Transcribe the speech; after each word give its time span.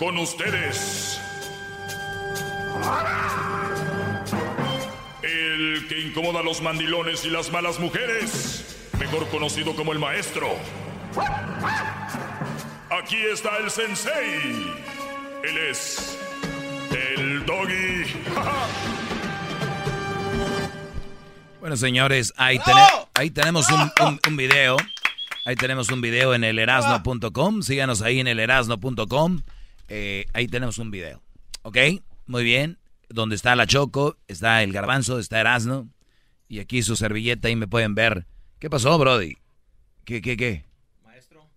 Con 0.00 0.16
ustedes. 0.18 1.20
El 5.22 5.86
que 5.88 6.00
incomoda 6.00 6.40
a 6.40 6.42
los 6.42 6.62
mandilones 6.62 7.24
y 7.26 7.30
las 7.30 7.52
malas 7.52 7.78
mujeres. 7.78 8.64
Mejor 8.98 9.28
conocido 9.28 9.76
como 9.76 9.92
el 9.92 9.98
maestro. 9.98 10.48
Aquí 12.90 13.16
está 13.32 13.58
el 13.58 13.70
sensei. 13.70 14.72
Él 15.44 15.58
es 15.70 16.18
el 16.90 17.44
doggy. 17.44 18.04
Bueno, 21.60 21.76
señores, 21.76 22.32
ahí, 22.38 22.58
tene- 22.58 22.86
ahí 23.14 23.30
tenemos 23.30 23.68
un, 23.70 23.80
un- 24.06 24.20
un 24.26 24.36
video. 24.38 24.76
Ahí 25.44 25.56
tenemos 25.56 25.90
un 25.90 26.00
video 26.00 26.34
en 26.34 26.44
el 26.44 26.58
erasno.com. 26.58 27.60
Síganos 27.62 28.00
ahí 28.02 28.18
en 28.20 28.28
el 28.28 28.40
erasno.com. 28.40 29.42
Eh, 29.90 30.26
ahí 30.32 30.46
tenemos 30.46 30.78
un 30.78 30.90
video. 30.90 31.22
¿Ok? 31.62 31.76
Muy 32.26 32.44
bien. 32.44 32.78
Donde 33.08 33.34
está 33.34 33.56
la 33.56 33.66
Choco, 33.66 34.16
está 34.28 34.62
el 34.62 34.72
Garbanzo, 34.72 35.18
está 35.18 35.40
Erasno. 35.40 35.88
Y 36.48 36.60
aquí 36.60 36.82
su 36.82 36.96
servilleta, 36.96 37.48
ahí 37.48 37.56
me 37.56 37.66
pueden 37.66 37.94
ver. 37.94 38.26
¿Qué 38.60 38.70
pasó, 38.70 38.96
Brody? 38.98 39.36
¿Qué, 40.04 40.22
qué, 40.22 40.36
qué? 40.36 40.64
Maestro, 41.04 41.48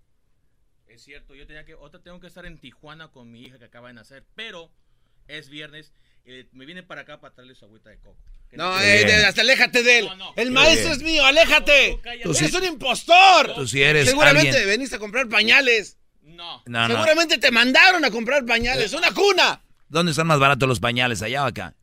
es 0.88 1.04
cierto, 1.04 1.36
yo 1.36 1.46
tenía 1.48 1.64
que, 1.66 1.76
otra 1.76 2.02
tengo 2.02 2.20
que 2.20 2.28
estar 2.28 2.46
en 2.46 2.58
Tijuana 2.58 3.10
con 3.10 3.32
mi 3.32 3.44
hija 3.44 3.58
que 3.60 3.66
acaba 3.66 3.88
de 3.90 3.94
nacer, 3.96 4.24
pero 4.36 4.72
es 5.28 5.50
viernes 5.50 5.94
y 6.26 6.46
me 6.54 6.66
viene 6.66 6.84
para 6.84 7.02
acá 7.02 7.20
para 7.20 7.34
traerle 7.34 7.56
su 7.56 7.66
agüita 7.66 7.90
de 7.90 7.98
coco. 7.98 8.18
¿Qué 8.50 8.58
No, 8.58 8.80
eh, 8.80 9.06
de- 9.06 9.26
hasta 9.26 9.42
aléjate 9.42 9.84
de 9.84 10.00
él. 10.00 10.06
No, 10.06 10.16
no. 10.16 10.34
El 10.36 10.52
maestro 10.52 10.90
bien. 10.90 10.98
es 10.98 11.04
mío, 11.04 11.26
aléjate. 11.26 12.00
Tú 12.24 12.34
sí- 12.34 12.46
Eres 12.46 12.56
un 12.56 12.64
impostor. 12.66 13.54
Tú 13.56 13.68
si 13.68 13.82
eres 13.82 14.08
Seguramente 14.10 14.50
alguien- 14.50 14.68
veniste 14.68 14.96
a 14.96 15.00
comprar 15.00 15.28
pañales. 15.30 15.98
No. 16.24 16.64
No, 16.66 16.88
no. 16.88 16.96
Seguramente 16.96 17.38
te 17.38 17.52
mandaron 17.52 18.04
a 18.06 18.12
comprar 18.12 18.46
pañales. 18.46 18.94
Una 18.94 19.12
cuna. 19.14 19.62
¿Dónde 19.90 20.12
están 20.12 20.28
más 20.28 20.40
baratos 20.40 20.68
los 20.68 20.80
pañales? 20.80 21.22
¿Allá 21.22 21.44
o 21.44 21.48
acá? 21.48 21.74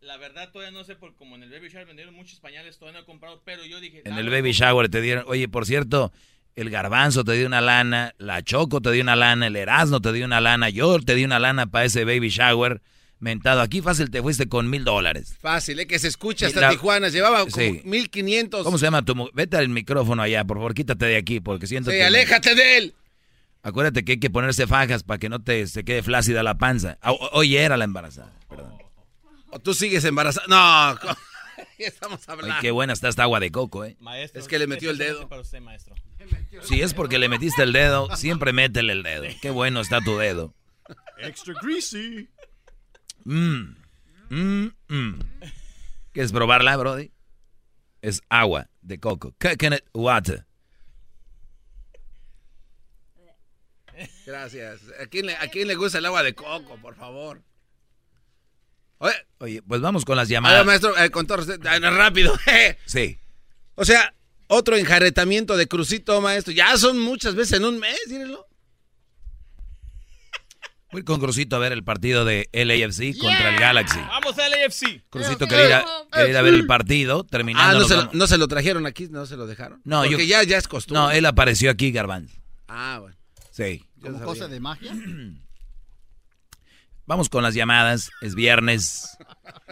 La 0.00 0.16
verdad 0.18 0.50
todavía 0.52 0.70
no 0.76 0.84
sé, 0.84 0.96
porque 0.96 1.16
como 1.16 1.36
en 1.36 1.44
el 1.44 1.50
Baby 1.50 1.68
Shower 1.68 1.86
vendieron 1.86 2.14
muchos 2.14 2.38
pañales, 2.40 2.76
todavía 2.78 3.00
no 3.00 3.04
he 3.04 3.06
comprado, 3.06 3.40
pero 3.44 3.64
yo 3.64 3.80
dije... 3.80 4.02
En 4.04 4.12
ah, 4.14 4.20
el 4.20 4.28
baby 4.28 4.52
shower 4.52 4.88
te 4.90 5.00
dieron, 5.00 5.24
oye, 5.28 5.48
por 5.48 5.64
cierto, 5.64 6.12
el 6.56 6.68
garbanzo 6.68 7.24
te 7.24 7.32
dio 7.32 7.46
una 7.46 7.62
lana, 7.62 8.14
la 8.18 8.42
choco 8.42 8.80
te 8.82 8.90
dio 8.92 9.02
una 9.02 9.16
lana, 9.16 9.46
el 9.46 9.56
erasno 9.56 10.00
te 10.00 10.12
dio 10.12 10.26
una 10.26 10.40
lana, 10.42 10.68
yo 10.68 11.00
te 11.00 11.14
di 11.14 11.24
una 11.24 11.38
lana 11.38 11.66
para 11.66 11.86
ese 11.86 12.04
baby 12.04 12.28
shower 12.28 12.82
mentado. 13.18 13.62
Aquí 13.62 13.80
fácil 13.80 14.10
te 14.10 14.20
fuiste 14.20 14.46
con 14.46 14.68
mil 14.68 14.84
dólares. 14.84 15.36
Fácil, 15.40 15.80
¿eh? 15.80 15.86
Que 15.86 15.98
se 15.98 16.08
escucha 16.08 16.48
hasta 16.48 16.60
la- 16.60 16.70
Tijuana. 16.70 17.08
Llevaba 17.08 17.38
como 17.40 17.50
Sí. 17.56 17.80
1500. 17.84 18.62
¿Cómo 18.64 18.76
se 18.76 18.84
llama 18.84 19.02
tu 19.04 19.14
mu- 19.14 19.30
Vete 19.32 19.56
al 19.56 19.68
micrófono 19.70 20.20
allá, 20.22 20.44
por 20.44 20.58
favor, 20.58 20.74
quítate 20.74 21.06
de 21.06 21.16
aquí, 21.16 21.40
porque 21.40 21.66
siento 21.66 21.90
Sí, 21.90 21.96
que... 21.96 22.04
aléjate 22.04 22.54
de 22.54 22.76
él. 22.76 22.94
Acuérdate 23.64 24.04
que 24.04 24.12
hay 24.12 24.20
que 24.20 24.30
ponerse 24.30 24.66
fajas 24.68 25.02
para 25.02 25.18
que 25.18 25.28
no 25.28 25.42
te 25.42 25.66
se 25.66 25.84
quede 25.84 26.02
flácida 26.02 26.42
la 26.42 26.56
panza. 26.58 26.98
Ah, 27.00 27.12
o- 27.12 27.30
Hoy 27.32 27.56
era 27.56 27.76
la 27.76 27.84
embarazada, 27.84 28.30
perdón. 28.48 28.78
O 29.50 29.58
tú 29.58 29.74
sigues 29.74 30.04
embarazada. 30.04 30.46
No, 30.48 30.98
co- 31.00 31.08
¿qué 31.78 31.86
estamos 31.86 32.20
Ay, 32.28 32.32
hablando? 32.34 32.60
qué 32.60 32.70
buena 32.70 32.92
está 32.92 33.08
esta 33.08 33.22
agua 33.24 33.40
de 33.40 33.50
coco, 33.50 33.84
¿eh? 33.84 33.96
Maestro, 34.00 34.40
Es 34.40 34.46
que 34.48 34.58
le 34.58 34.66
metió 34.66 34.90
el 34.90 34.98
dedo. 34.98 35.28
Para 35.28 35.40
usted, 35.40 35.60
maestro. 35.60 35.94
Si 36.62 36.80
es 36.82 36.94
porque 36.94 37.18
le 37.18 37.28
metiste 37.28 37.62
el 37.62 37.72
dedo, 37.72 38.14
siempre 38.16 38.52
métele 38.52 38.92
el 38.92 39.02
dedo. 39.02 39.24
Qué 39.42 39.50
bueno 39.50 39.80
está 39.80 40.00
tu 40.00 40.16
dedo. 40.18 40.54
Extra 41.18 41.54
greasy. 41.62 42.28
Mmm. 43.24 43.74
Mmm. 44.30 44.66
Mmm. 44.88 45.14
¿Quieres 46.12 46.32
probarla, 46.32 46.76
Brody? 46.76 47.12
Es 48.02 48.20
agua 48.28 48.68
de 48.82 49.00
coco. 49.00 49.34
Coconut 49.40 49.82
water. 49.94 50.46
Gracias. 54.26 54.80
¿A 55.02 55.06
quién, 55.06 55.26
le, 55.26 55.36
¿A 55.36 55.48
quién 55.48 55.68
le 55.68 55.74
gusta 55.74 55.98
el 55.98 56.06
agua 56.06 56.22
de 56.22 56.34
coco, 56.34 56.76
por 56.80 56.96
favor? 56.96 57.42
Oye, 58.98 59.14
Oye, 59.38 59.62
pues 59.62 59.80
vamos 59.80 60.04
con 60.04 60.16
las 60.16 60.28
a 60.28 60.30
llamadas. 60.30 60.64
maestro, 60.64 60.96
eh, 60.96 61.10
con 61.10 61.26
todo 61.26 61.44
ah, 61.64 61.78
rápido. 61.90 62.32
Sí. 62.86 63.18
o 63.74 63.84
sea, 63.84 64.14
otro 64.46 64.76
enjaretamiento 64.76 65.56
de 65.56 65.66
crucito, 65.68 66.20
maestro. 66.20 66.52
Ya 66.52 66.76
son 66.78 66.98
muchas 66.98 67.34
veces 67.34 67.58
en 67.58 67.64
un 67.66 67.78
mes, 67.78 67.98
mírenlo. 68.08 68.46
Voy 70.92 71.02
con 71.02 71.18
Crucito 71.18 71.56
a 71.56 71.58
ver 71.58 71.72
el 71.72 71.82
partido 71.82 72.24
de 72.24 72.48
LAFC 72.52 73.18
contra 73.18 73.48
el 73.52 73.58
Galaxy. 73.58 73.98
¡Vamos 73.98 74.38
al 74.38 74.52
AFC! 74.52 75.02
Crucito 75.10 75.48
quería 75.48 75.66
ir 75.66 75.72
a, 75.72 75.84
quería 76.12 76.30
ir 76.30 76.36
a 76.36 76.42
ver 76.42 76.54
el 76.54 76.66
partido, 76.68 77.24
terminando. 77.24 77.68
Ah, 77.68 77.80
¿no 77.80 77.84
se, 77.88 77.94
lo, 77.94 78.00
vamos- 78.02 78.14
no 78.14 78.26
se 78.28 78.38
lo 78.38 78.46
trajeron 78.46 78.86
aquí? 78.86 79.08
¿No 79.10 79.26
se 79.26 79.36
lo 79.36 79.48
dejaron? 79.48 79.80
No, 79.84 80.02
Porque 80.04 80.18
yo- 80.24 80.24
ya, 80.24 80.44
ya 80.44 80.56
es 80.56 80.68
costumbre. 80.68 81.02
No, 81.02 81.10
él 81.10 81.26
apareció 81.26 81.68
aquí, 81.72 81.90
Garbanzo. 81.90 82.36
Ah, 82.68 82.98
bueno. 83.00 83.16
Sí. 83.54 83.84
¿Como 84.00 84.14
sabía. 84.14 84.24
cosa 84.24 84.48
de 84.48 84.58
magia? 84.58 84.92
Vamos 87.06 87.28
con 87.28 87.44
las 87.44 87.54
llamadas. 87.54 88.10
Es 88.20 88.34
viernes. 88.34 89.16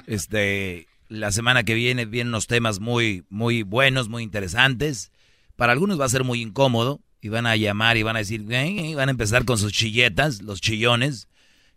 Este, 0.07 0.87
la 1.09 1.33
semana 1.33 1.65
que 1.65 1.75
viene 1.75 2.05
vienen 2.05 2.29
unos 2.29 2.47
temas 2.47 2.79
muy, 2.79 3.25
muy 3.29 3.65
buenos, 3.65 4.09
muy 4.09 4.23
interesantes. 4.23 5.11
Para 5.57 5.73
algunos 5.73 6.01
va 6.01 6.05
a 6.05 6.11
ser 6.11 6.23
muy 6.23 6.41
incómodo 6.41 7.01
y 7.21 7.29
van 7.29 7.47
a 7.47 7.57
llamar 7.57 7.97
y 7.97 8.05
van 8.05 8.15
a 8.15 8.21
decir, 8.21 8.47
"Eh", 8.53 8.69
y 8.69 8.95
van 8.95 9.09
a 9.09 9.13
empezar 9.13 9.45
con 9.45 9.59
sus 9.59 9.73
chilletas, 9.73 10.43
los 10.43 10.61
chillones 10.61 11.27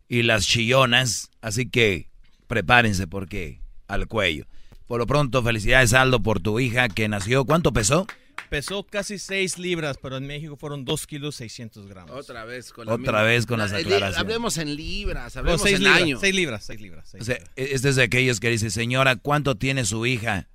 y 0.07 0.21
las 0.21 0.45
chillonas. 0.45 1.31
Así 1.41 1.67
que 1.67 2.11
prepárense 2.45 3.07
porque 3.07 3.61
al 3.87 4.07
cuello. 4.07 4.45
Por 4.85 4.99
lo 4.99 5.07
pronto, 5.07 5.41
felicidades 5.41 5.93
Aldo 5.93 6.21
por 6.21 6.39
tu 6.39 6.59
hija 6.59 6.87
que 6.87 7.07
nació. 7.07 7.45
¿Cuánto 7.45 7.73
pesó? 7.73 8.05
Pesó 8.49 8.83
casi 8.83 9.17
6 9.17 9.57
libras, 9.57 9.97
pero 10.01 10.17
en 10.17 10.27
México 10.27 10.55
fueron 10.55 10.85
2 10.85 11.07
kilos 11.07 11.35
600 11.35 11.87
gramos. 11.87 12.11
Otra 12.11 12.45
vez 12.45 12.71
con 12.71 12.85
la 12.85 12.93
Otra 12.93 13.23
vez 13.23 13.45
con 13.45 13.59
las 13.59 13.73
aclaraciones. 13.73 14.17
Hablemos 14.17 14.57
en 14.57 14.75
libras, 14.75 15.35
No, 15.35 15.39
hablemos 15.39 15.61
6 15.61 15.75
en 15.75 15.83
libras, 15.83 16.01
años. 16.01 16.19
6 16.21 16.35
libras, 16.35 16.63
6 16.65 16.81
libras. 16.81 17.09
seis 17.09 17.21
O 17.21 17.25
sea, 17.25 17.35
libras. 17.35 17.51
este 17.55 17.89
es 17.89 17.95
de 17.95 18.03
aquellos 18.03 18.39
que 18.39 18.49
dice, 18.49 18.69
señora, 18.69 19.15
¿cuánto 19.15 19.55
tiene 19.55 19.83
su 19.85 20.05
hija? 20.05 20.47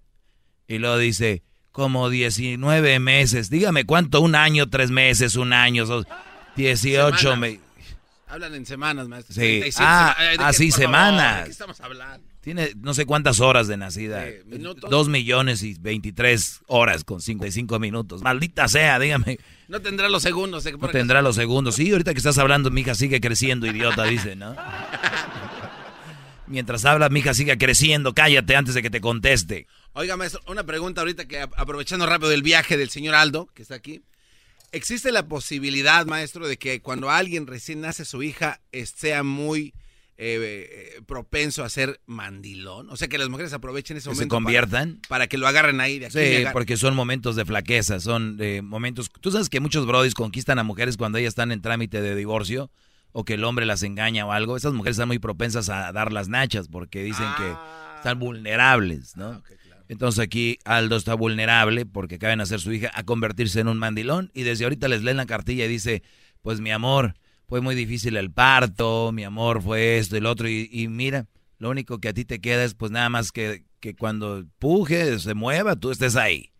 Y 0.68 0.78
luego 0.78 0.98
dice, 0.98 1.42
como 1.72 2.08
19 2.10 2.98
meses. 3.00 3.50
Dígame, 3.50 3.84
¿cuánto? 3.84 4.20
Un 4.20 4.34
año, 4.34 4.68
tres 4.70 4.90
meses, 4.90 5.34
un 5.36 5.52
año, 5.52 5.84
dos- 5.86 6.06
18 6.56 7.16
Semanas. 7.18 7.38
meses. 7.38 7.60
Hablan 8.30 8.54
en 8.54 8.64
semanas, 8.66 9.08
maestro. 9.08 9.34
Sí. 9.34 9.40
37 9.40 9.84
Ah, 9.86 10.14
sema- 10.16 10.24
eh, 10.32 10.36
¿de 10.38 10.44
ah, 10.44 10.46
qué, 10.50 10.56
sí, 10.56 10.70
favor? 10.70 10.84
semanas. 10.84 11.38
¿De 11.38 11.44
qué 11.46 11.50
estamos 11.50 11.80
hablando? 11.80 12.26
Tiene 12.40 12.70
no 12.76 12.94
sé 12.94 13.04
cuántas 13.04 13.40
horas 13.40 13.66
de 13.68 13.76
nacida. 13.76 14.24
Minutos. 14.46 14.88
Dos 14.88 15.08
millones 15.08 15.62
y 15.62 15.74
23 15.78 16.60
horas 16.68 17.04
con 17.04 17.20
55 17.20 17.78
minutos. 17.78 18.22
Maldita 18.22 18.66
sea, 18.68 18.98
dígame. 18.98 19.38
No 19.68 19.80
tendrá 19.82 20.08
los 20.08 20.22
segundos. 20.22 20.64
eh, 20.66 20.72
No 20.78 20.88
tendrá 20.88 21.20
los 21.22 21.36
segundos. 21.36 21.74
Sí, 21.74 21.90
ahorita 21.90 22.12
que 22.12 22.18
estás 22.18 22.38
hablando, 22.38 22.70
mi 22.70 22.80
hija 22.80 22.94
sigue 22.94 23.20
creciendo, 23.20 23.66
idiota, 23.66 24.04
dice, 24.04 24.36
¿no? 24.36 24.56
Mientras 26.46 26.84
habla, 26.84 27.08
mi 27.10 27.20
hija 27.20 27.32
sigue 27.34 27.56
creciendo. 27.58 28.12
Cállate 28.12 28.56
antes 28.56 28.74
de 28.74 28.82
que 28.82 28.90
te 28.90 29.00
conteste. 29.00 29.66
Oiga, 29.92 30.16
maestro, 30.16 30.40
una 30.48 30.64
pregunta 30.64 31.00
ahorita 31.02 31.26
que 31.28 31.40
aprovechando 31.40 32.06
rápido 32.06 32.32
el 32.32 32.42
viaje 32.42 32.76
del 32.76 32.90
señor 32.90 33.14
Aldo, 33.14 33.48
que 33.54 33.62
está 33.62 33.76
aquí. 33.76 34.02
¿Existe 34.72 35.10
la 35.12 35.26
posibilidad, 35.26 36.06
maestro, 36.06 36.46
de 36.46 36.56
que 36.58 36.80
cuando 36.80 37.10
alguien 37.10 37.46
recién 37.46 37.80
nace 37.80 38.04
su 38.04 38.22
hija 38.22 38.60
eh, 38.72 38.86
sea 38.86 39.22
muy 39.22 39.74
eh, 40.16 40.94
eh, 40.98 41.02
propenso 41.06 41.64
a 41.64 41.68
ser 41.68 42.00
mandilón? 42.06 42.88
O 42.90 42.96
sea, 42.96 43.08
que 43.08 43.18
las 43.18 43.28
mujeres 43.28 43.52
aprovechen 43.52 43.96
ese 43.96 44.08
Que 44.08 44.14
se 44.14 44.18
momento 44.26 44.34
para- 44.36 44.44
conviertan. 44.44 45.00
Para, 45.08 45.26
que 45.26 45.38
lo 45.38 45.48
agarren 45.48 45.80
ahí 45.80 45.98
de 45.98 46.06
aquí. 46.06 46.18
Sí, 46.18 46.44
porque 46.52 46.76
son 46.76 46.94
momentos 46.94 47.36
de 47.36 47.44
flaqueza, 47.44 47.98
son 48.00 48.36
eh, 48.40 48.62
momentos... 48.62 49.08
Tú 49.20 49.30
sabes 49.32 49.48
que 49.48 49.60
muchos 49.60 49.86
brodis 49.86 50.14
conquistan 50.14 50.58
a 50.58 50.62
mujeres 50.62 50.96
cuando 50.96 51.18
ellas 51.18 51.30
están 51.30 51.50
en 51.52 51.62
trámite 51.62 52.00
de 52.00 52.14
divorcio 52.14 52.70
o 53.12 53.24
que 53.24 53.34
el 53.34 53.42
hombre 53.44 53.66
las 53.66 53.82
engaña 53.82 54.24
o 54.26 54.30
algo. 54.32 54.56
Esas 54.56 54.72
mujeres 54.72 54.96
están 54.96 55.08
muy 55.08 55.18
propensas 55.18 55.68
a 55.68 55.90
dar 55.92 56.12
las 56.12 56.28
nachas 56.28 56.68
porque 56.68 57.02
dicen 57.02 57.26
Ah. 57.26 57.36
que 57.92 57.96
están 57.96 58.18
vulnerables, 58.20 59.16
¿no? 59.16 59.42
claro. 59.42 59.59
Entonces 59.90 60.20
aquí 60.20 60.56
Aldo 60.64 60.94
está 60.94 61.14
vulnerable 61.14 61.84
porque 61.84 62.14
acaba 62.14 62.30
de 62.30 62.36
nacer 62.36 62.60
su 62.60 62.72
hija 62.72 62.92
a 62.94 63.02
convertirse 63.02 63.58
en 63.58 63.66
un 63.66 63.76
mandilón 63.76 64.30
y 64.32 64.44
desde 64.44 64.62
ahorita 64.62 64.86
les 64.86 65.02
leen 65.02 65.16
la 65.16 65.26
cartilla 65.26 65.64
y 65.64 65.68
dice, 65.68 66.04
pues 66.42 66.60
mi 66.60 66.70
amor, 66.70 67.16
fue 67.48 67.60
muy 67.60 67.74
difícil 67.74 68.16
el 68.16 68.30
parto, 68.30 69.10
mi 69.10 69.24
amor 69.24 69.60
fue 69.60 69.98
esto 69.98 70.16
y 70.16 70.20
lo 70.20 70.30
otro 70.30 70.48
y, 70.48 70.70
y 70.70 70.86
mira, 70.86 71.26
lo 71.58 71.70
único 71.70 71.98
que 71.98 72.08
a 72.08 72.12
ti 72.12 72.24
te 72.24 72.40
queda 72.40 72.62
es 72.62 72.74
pues 72.74 72.92
nada 72.92 73.08
más 73.08 73.32
que, 73.32 73.64
que 73.80 73.96
cuando 73.96 74.44
puje, 74.60 75.18
se 75.18 75.34
mueva, 75.34 75.74
tú 75.74 75.90
estés 75.90 76.14
ahí. 76.14 76.52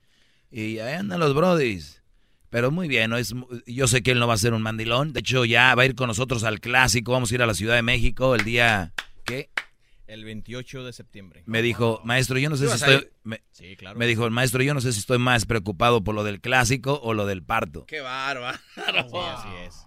Y 0.51 0.81
ahí 0.81 0.95
andan 0.95 1.21
los 1.21 1.33
brodis. 1.33 2.03
Pero 2.51 2.73
muy 2.73 2.89
bien, 2.89 3.11
¿no? 3.11 3.17
es, 3.17 3.33
yo 3.65 3.87
sé 3.87 4.03
que 4.03 4.11
él 4.11 4.19
no 4.19 4.27
va 4.27 4.35
a 4.35 4.39
ser 4.39 4.55
un 4.55 4.63
mandilón. 4.63 5.13
De 5.13 5.21
hecho, 5.21 5.45
ya 5.45 5.73
va 5.77 5.85
a 5.85 5.87
ir 5.87 5.95
con 5.95 6.09
nosotros 6.09 6.43
al 6.43 6.59
clásico. 6.59 7.13
Vamos 7.13 7.31
a 7.31 7.35
ir 7.37 7.43
a 7.43 7.47
la 7.47 7.55
Ciudad 7.55 7.77
de 7.77 7.83
México 7.83 8.35
el 8.35 8.43
día... 8.43 8.93
¿Qué? 9.25 9.51
El 10.13 10.25
28 10.25 10.85
de 10.85 10.93
septiembre. 10.93 11.43
Me 11.47 11.63
dijo, 11.63 12.01
maestro, 12.05 12.37
yo 12.39 12.51
no 12.51 12.57
sé 12.57 12.65
¿Tú 12.65 12.71
si 12.71 12.77
estoy... 12.77 13.09
me- 13.23 13.43
Sí, 13.53 13.77
claro. 13.77 13.99
me 13.99 14.07
dijo 14.07 14.29
maestro, 14.31 14.63
yo 14.63 14.75
no 14.75 14.81
sé 14.81 14.93
si 14.93 14.99
estoy 14.99 15.19
más 15.19 15.47
preocupado 15.47 16.03
por 16.03 16.15
lo 16.17 16.25
del 16.25 16.41
clásico 16.41 17.01
o 17.03 17.15
lo 17.15 17.27
del 17.27 17.43
parto. 17.45 17.87
Qué 17.87 18.01
bárbaro. 18.01 18.59
Sí, 18.75 19.17
así 19.17 19.49
es. 19.67 19.87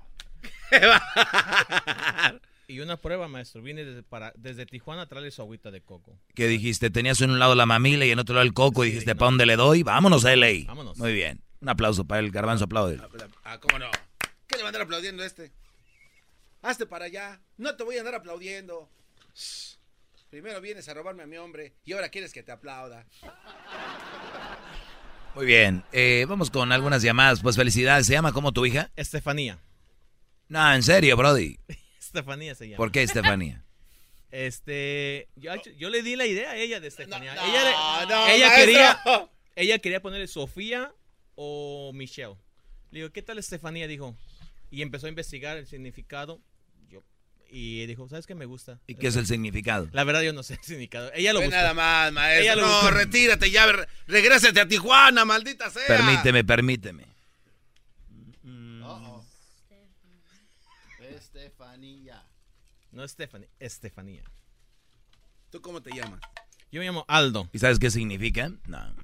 Y 2.68 2.80
una 2.80 2.96
prueba, 2.98 3.28
maestro. 3.28 3.62
Vine 3.62 3.84
desde, 3.84 4.04
para, 4.04 4.32
desde 4.38 4.66
Tijuana 4.66 5.02
a 5.04 5.06
traerle 5.08 5.30
su 5.32 5.42
agüita 5.42 5.70
de 5.72 5.82
coco. 5.82 6.18
Que 6.34 6.48
dijiste, 6.48 6.90
tenías 6.90 7.20
en 7.22 7.30
un 7.32 7.38
lado 7.40 7.56
la 7.56 7.66
mamila 7.66 8.06
y 8.06 8.12
en 8.12 8.20
otro 8.20 8.34
lado 8.36 8.48
el 8.48 8.54
coco 8.54 8.84
y 8.86 8.88
dijiste, 8.88 9.14
no. 9.14 9.18
¿para 9.20 9.28
dónde 9.32 9.46
le 9.46 9.56
doy? 9.58 9.84
Vámonos 9.84 10.24
a 10.26 10.34
LA. 10.36 10.66
Vámonos. 10.68 10.98
Muy 10.98 11.14
bien. 11.14 11.42
Un 11.60 11.70
aplauso 11.70 12.06
para 12.06 12.20
el 12.22 12.32
garbanzo 12.32 12.64
aplaude. 12.66 13.00
Ah, 13.44 13.60
¿cómo 13.60 13.78
no? 13.78 13.88
¿Qué 14.48 14.56
le 14.56 14.64
va 14.64 14.68
a 14.68 14.70
andar 14.70 14.84
aplaudiendo 14.84 15.22
a 15.24 15.26
este? 15.26 15.52
Hazte 16.62 16.86
para 16.86 17.06
allá. 17.06 17.42
No 17.58 17.76
te 17.76 17.84
voy 17.84 17.98
a 17.98 18.00
andar 18.00 18.16
aplaudiendo. 18.16 18.90
Primero 20.34 20.60
vienes 20.62 20.90
a 20.90 20.96
robarme 20.96 21.22
a 21.22 21.28
mi 21.28 21.38
hombre 21.38 21.76
y 21.86 21.94
ahora 21.94 22.10
quieres 22.10 22.34
que 22.34 22.42
te 22.42 22.52
aplauda. 22.52 23.06
Muy 25.36 25.46
bien. 25.46 25.84
Eh, 25.92 26.26
vamos 26.28 26.50
con 26.50 26.72
algunas 26.72 27.04
llamadas. 27.04 27.42
Pues 27.44 27.56
felicidades. 27.56 28.08
¿Se 28.08 28.14
llama 28.14 28.34
como 28.34 28.52
tu 28.52 28.66
hija? 28.66 28.90
Estefanía. 28.96 29.60
No, 30.48 30.74
en 30.74 30.82
serio, 30.82 31.16
Brody. 31.18 31.60
Estefanía 32.00 32.56
se 32.56 32.66
llama. 32.66 32.78
¿Por 32.78 32.92
qué, 32.92 33.04
Estefanía? 33.04 33.64
Este, 34.32 35.30
yo, 35.36 35.52
yo 35.78 35.92
le 35.92 36.02
di 36.02 36.16
la 36.16 36.26
idea 36.26 36.50
a 36.50 36.56
ella 36.58 36.80
de 36.80 36.88
Estefanía. 36.88 37.36
No, 37.36 37.46
ella 37.46 37.64
le- 37.66 38.08
no, 38.12 38.28
ella 38.28 38.48
maestro. 38.48 38.66
quería, 38.66 39.30
ella 39.56 39.78
quería 39.78 40.02
ponerle 40.02 40.26
Sofía 40.28 40.92
o 41.36 41.92
Michelle. 41.94 42.38
Le 42.90 43.02
digo, 43.02 43.12
¿qué 43.12 43.22
tal 43.22 43.38
Estefanía? 43.38 43.88
Dijo, 43.88 44.18
y 44.72 44.82
empezó 44.82 45.06
a 45.06 45.10
investigar 45.10 45.58
el 45.58 45.68
significado. 45.68 46.42
Y 47.56 47.86
dijo, 47.86 48.10
¿sabes 48.10 48.26
qué 48.26 48.34
me 48.34 48.46
gusta? 48.46 48.80
¿Y 48.88 48.96
qué 48.96 49.06
es 49.08 49.16
el 49.16 49.28
significado? 49.28 49.88
La 49.92 50.04
verdad 50.04 50.22
yo 50.24 50.34
no 50.34 50.42
sé 50.42 50.56
el 50.56 50.60
significado. 50.64 51.12
Ella 51.14 51.34
lo 51.34 51.40
Ve 51.40 51.46
buscó. 51.46 51.56
nada 51.62 51.74
más, 51.76 52.08
Ella 52.08 52.12
maestro. 52.12 52.56
lo 52.56 52.62
No, 52.68 52.74
buscó. 52.82 52.92
retírate 52.92 53.52
ya. 53.52 53.72
re- 53.72 53.88
Regrésate 54.08 54.60
a 54.60 54.68
Tijuana, 54.68 55.24
maldita 55.24 55.70
sea. 55.70 55.86
Permíteme, 55.86 56.44
permíteme. 56.44 57.06
Estefanía. 61.00 62.24
No 62.92 63.04
Estefanía, 63.04 63.48
Estefanía. 63.60 64.24
¿Tú 65.52 65.62
cómo 65.62 65.82
te 65.82 65.92
llamas? 65.92 66.20
Yo 66.72 66.80
me 66.80 66.86
llamo 66.86 67.06
Aldo. 67.08 67.50
¿Y 67.54 67.60
sabes 67.60 67.80
qué 67.80 67.92
significa? 67.92 68.52
No. 68.68 68.96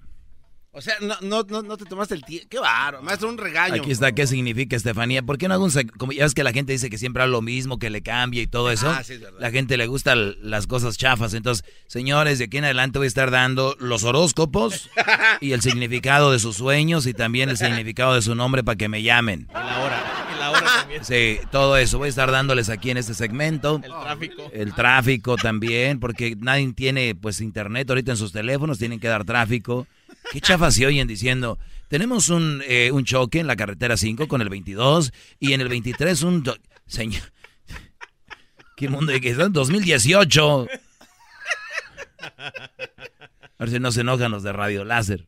O 0.71 0.81
sea, 0.81 0.93
no, 1.01 1.15
no, 1.21 1.43
no, 1.49 1.63
no 1.63 1.77
te 1.77 1.85
tomaste 1.85 2.13
el 2.13 2.23
tiempo. 2.23 2.47
Qué 2.47 2.59
bárbaro. 2.59 3.01
Maestro, 3.03 3.27
un 3.27 3.39
regaño. 3.39 3.81
Aquí 3.81 3.89
está, 3.91 4.11
¿qué 4.11 4.27
significa 4.27 4.75
Estefanía? 4.75 5.23
¿Por 5.23 5.39
qué 5.39 5.47
no 5.47 5.55
hago 5.55 5.65
un 5.65 5.71
como 5.97 6.11
ya 6.11 6.23
ves 6.23 6.35
que 6.35 6.43
la 6.43 6.53
gente 6.53 6.71
dice 6.73 6.91
que 6.91 6.99
siempre 6.99 7.23
habla 7.23 7.31
lo 7.31 7.41
mismo, 7.41 7.79
que 7.79 7.89
le 7.89 8.03
cambia 8.03 8.41
y 8.43 8.47
todo 8.47 8.69
eso? 8.69 8.87
Ah, 8.87 9.03
sí, 9.03 9.13
es 9.13 9.21
verdad. 9.21 9.39
La 9.41 9.49
gente 9.49 9.77
le 9.77 9.87
gusta 9.87 10.13
l- 10.13 10.35
las 10.43 10.67
cosas 10.67 10.95
chafas. 10.97 11.33
Entonces, 11.33 11.65
señores, 11.87 12.37
de 12.37 12.45
aquí 12.45 12.57
en 12.57 12.65
adelante 12.65 12.99
voy 12.99 13.05
a 13.05 13.07
estar 13.07 13.31
dando 13.31 13.75
los 13.79 14.03
horóscopos 14.03 14.91
y 15.41 15.53
el 15.53 15.61
significado 15.61 16.31
de 16.31 16.37
sus 16.37 16.57
sueños 16.57 17.07
y 17.07 17.13
también 17.15 17.49
el 17.49 17.57
significado 17.57 18.13
de 18.13 18.21
su 18.21 18.35
nombre 18.35 18.63
para 18.63 18.75
que 18.75 18.89
me 18.89 19.01
llamen. 19.01 19.47
Y 19.49 19.53
la 19.53 19.79
hora. 19.79 20.03
Y 20.35 20.39
la 20.39 20.51
hora 20.51 20.61
también. 20.81 21.03
Sí, 21.03 21.39
todo 21.51 21.77
eso. 21.77 21.97
Voy 21.97 22.05
a 22.05 22.09
estar 22.09 22.29
dándoles 22.29 22.69
aquí 22.69 22.91
en 22.91 22.97
este 22.97 23.15
segmento. 23.15 23.81
El 23.83 23.91
tráfico. 23.91 24.43
El 24.53 24.73
tráfico 24.75 25.35
también, 25.35 25.99
porque 25.99 26.35
nadie 26.39 26.71
tiene 26.73 27.15
pues 27.15 27.41
internet 27.41 27.89
ahorita 27.89 28.11
en 28.11 28.17
sus 28.17 28.31
teléfonos, 28.31 28.77
tienen 28.77 28.99
que 28.99 29.07
dar 29.07 29.25
tráfico. 29.25 29.87
¿Qué 30.31 30.41
chafas 30.41 30.75
se 30.75 30.85
oyen 30.85 31.07
diciendo? 31.07 31.57
Tenemos 31.87 32.29
un, 32.29 32.61
eh, 32.67 32.91
un 32.91 33.03
choque 33.03 33.39
en 33.39 33.47
la 33.47 33.55
carretera 33.55 33.97
5 33.97 34.27
con 34.27 34.41
el 34.41 34.49
22 34.49 35.11
y 35.39 35.53
en 35.53 35.61
el 35.61 35.69
23 35.69 36.21
un... 36.23 36.43
Señor... 36.85 37.21
¿Qué 38.79 38.87
mundo 38.87 39.11
de 39.11 39.19
que 39.19 39.35
son? 39.35 39.51
2018. 39.51 40.67
A 42.21 43.65
ver 43.65 43.69
si 43.69 43.77
no 43.77 43.91
se 43.91 44.01
enojan 44.01 44.31
los 44.31 44.41
de 44.41 44.53
Radio 44.53 44.85
Láser. 44.85 45.27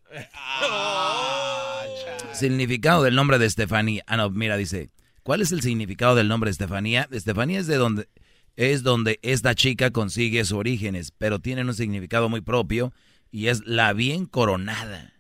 Significado 2.32 3.04
del 3.04 3.14
nombre 3.14 3.38
de 3.40 3.48
Estefanía. 3.48 4.06
Ah, 4.08 4.16
no, 4.16 4.30
mira, 4.30 4.56
dice, 4.56 4.90
¿cuál 5.24 5.42
es 5.42 5.52
el 5.52 5.62
significado 5.62 6.16
del 6.16 6.30
nombre 6.30 6.48
de 6.48 6.54
Estefanía? 6.54 7.10
Estefanía 7.12 7.60
es 7.60 7.68
de 7.68 7.76
donde 7.76 8.08
es 8.56 8.84
donde 8.84 9.20
esta 9.22 9.54
chica 9.54 9.92
consigue 9.92 10.46
sus 10.46 10.58
orígenes, 10.58 11.12
pero 11.18 11.40
tienen 11.40 11.68
un 11.68 11.74
significado 11.74 12.30
muy 12.30 12.40
propio 12.40 12.94
y 13.32 13.48
es 13.48 13.66
la 13.66 13.94
bien 13.94 14.26
coronada. 14.26 15.14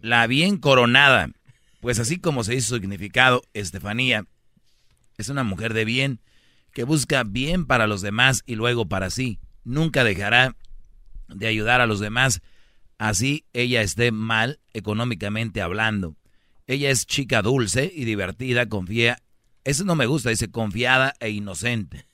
La 0.00 0.26
bien 0.26 0.58
coronada. 0.58 1.30
Pues 1.80 1.98
así 1.98 2.18
como 2.18 2.44
se 2.44 2.54
dice 2.54 2.68
su 2.68 2.76
significado, 2.76 3.42
Estefanía 3.54 4.26
es 5.16 5.28
una 5.28 5.42
mujer 5.42 5.72
de 5.72 5.84
bien 5.84 6.20
que 6.72 6.84
busca 6.84 7.24
bien 7.24 7.66
para 7.66 7.86
los 7.86 8.02
demás 8.02 8.42
y 8.46 8.54
luego 8.54 8.86
para 8.86 9.10
sí. 9.10 9.40
Nunca 9.64 10.04
dejará 10.04 10.54
de 11.28 11.46
ayudar 11.46 11.80
a 11.80 11.86
los 11.86 12.00
demás 12.00 12.42
así 12.98 13.44
ella 13.52 13.82
esté 13.82 14.12
mal 14.12 14.60
económicamente 14.72 15.62
hablando. 15.62 16.16
Ella 16.66 16.90
es 16.90 17.06
chica 17.06 17.42
dulce 17.42 17.90
y 17.94 18.04
divertida, 18.04 18.68
confía. 18.68 19.18
Eso 19.64 19.84
no 19.84 19.94
me 19.94 20.06
gusta, 20.06 20.30
dice 20.30 20.50
confiada 20.50 21.14
e 21.20 21.30
inocente. 21.30 22.06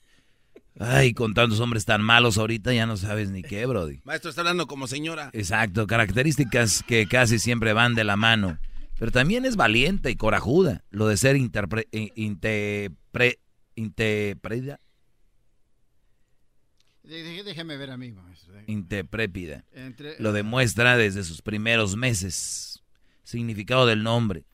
Ay, 0.79 1.13
con 1.13 1.35
tantos 1.35 1.61
hombres 1.61 1.85
tan 1.85 2.03
malos 2.03 2.39
ahorita 2.39 2.73
ya 2.73 2.87
no 2.87 2.97
sabes 2.97 3.31
ni 3.31 3.43
qué, 3.43 3.67
Brody. 3.67 4.01
Maestro, 4.05 4.31
está 4.31 4.41
hablando 4.43 4.67
como 4.67 4.87
señora. 4.87 5.31
Exacto, 5.33 5.87
características 5.87 6.83
que 6.87 7.07
casi 7.07 7.39
siempre 7.39 7.73
van 7.73 7.95
de 7.95 8.05
la 8.05 8.17
mano. 8.17 8.59
Pero 8.99 9.11
también 9.11 9.45
es 9.45 9.57
valiente 9.57 10.11
y 10.11 10.17
corajuda. 10.17 10.85
Lo 10.91 11.07
de 11.09 11.17
ser 11.17 11.37
interpre, 11.37 11.89
eh, 11.93 12.11
interpre- 12.17 13.39
interpreta- 13.75 14.79
Dé- 17.03 17.23
dé- 17.25 17.43
Déjeme 17.43 17.77
ver 17.77 17.91
a 17.91 17.97
mí, 17.97 18.13
maestro. 18.13 18.55
interprépida. 18.67 19.65
Entre- 19.73 20.15
Lo 20.21 20.33
demuestra 20.33 20.97
desde 20.97 21.25
sus 21.25 21.43
primeros 21.43 21.97
meses. 21.97 22.83
Significado 23.25 23.87
del 23.87 24.03
nombre. 24.05 24.45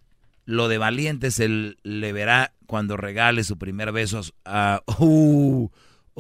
Lo 0.46 0.68
de 0.68 0.78
valiente 0.78 1.30
se 1.30 1.46
le 1.82 2.12
verá 2.12 2.54
cuando 2.66 2.96
regale 2.96 3.44
su 3.44 3.58
primer 3.58 3.92
beso 3.92 4.22
a, 4.44 4.76
a- 4.76 4.82
uh, 5.02 5.70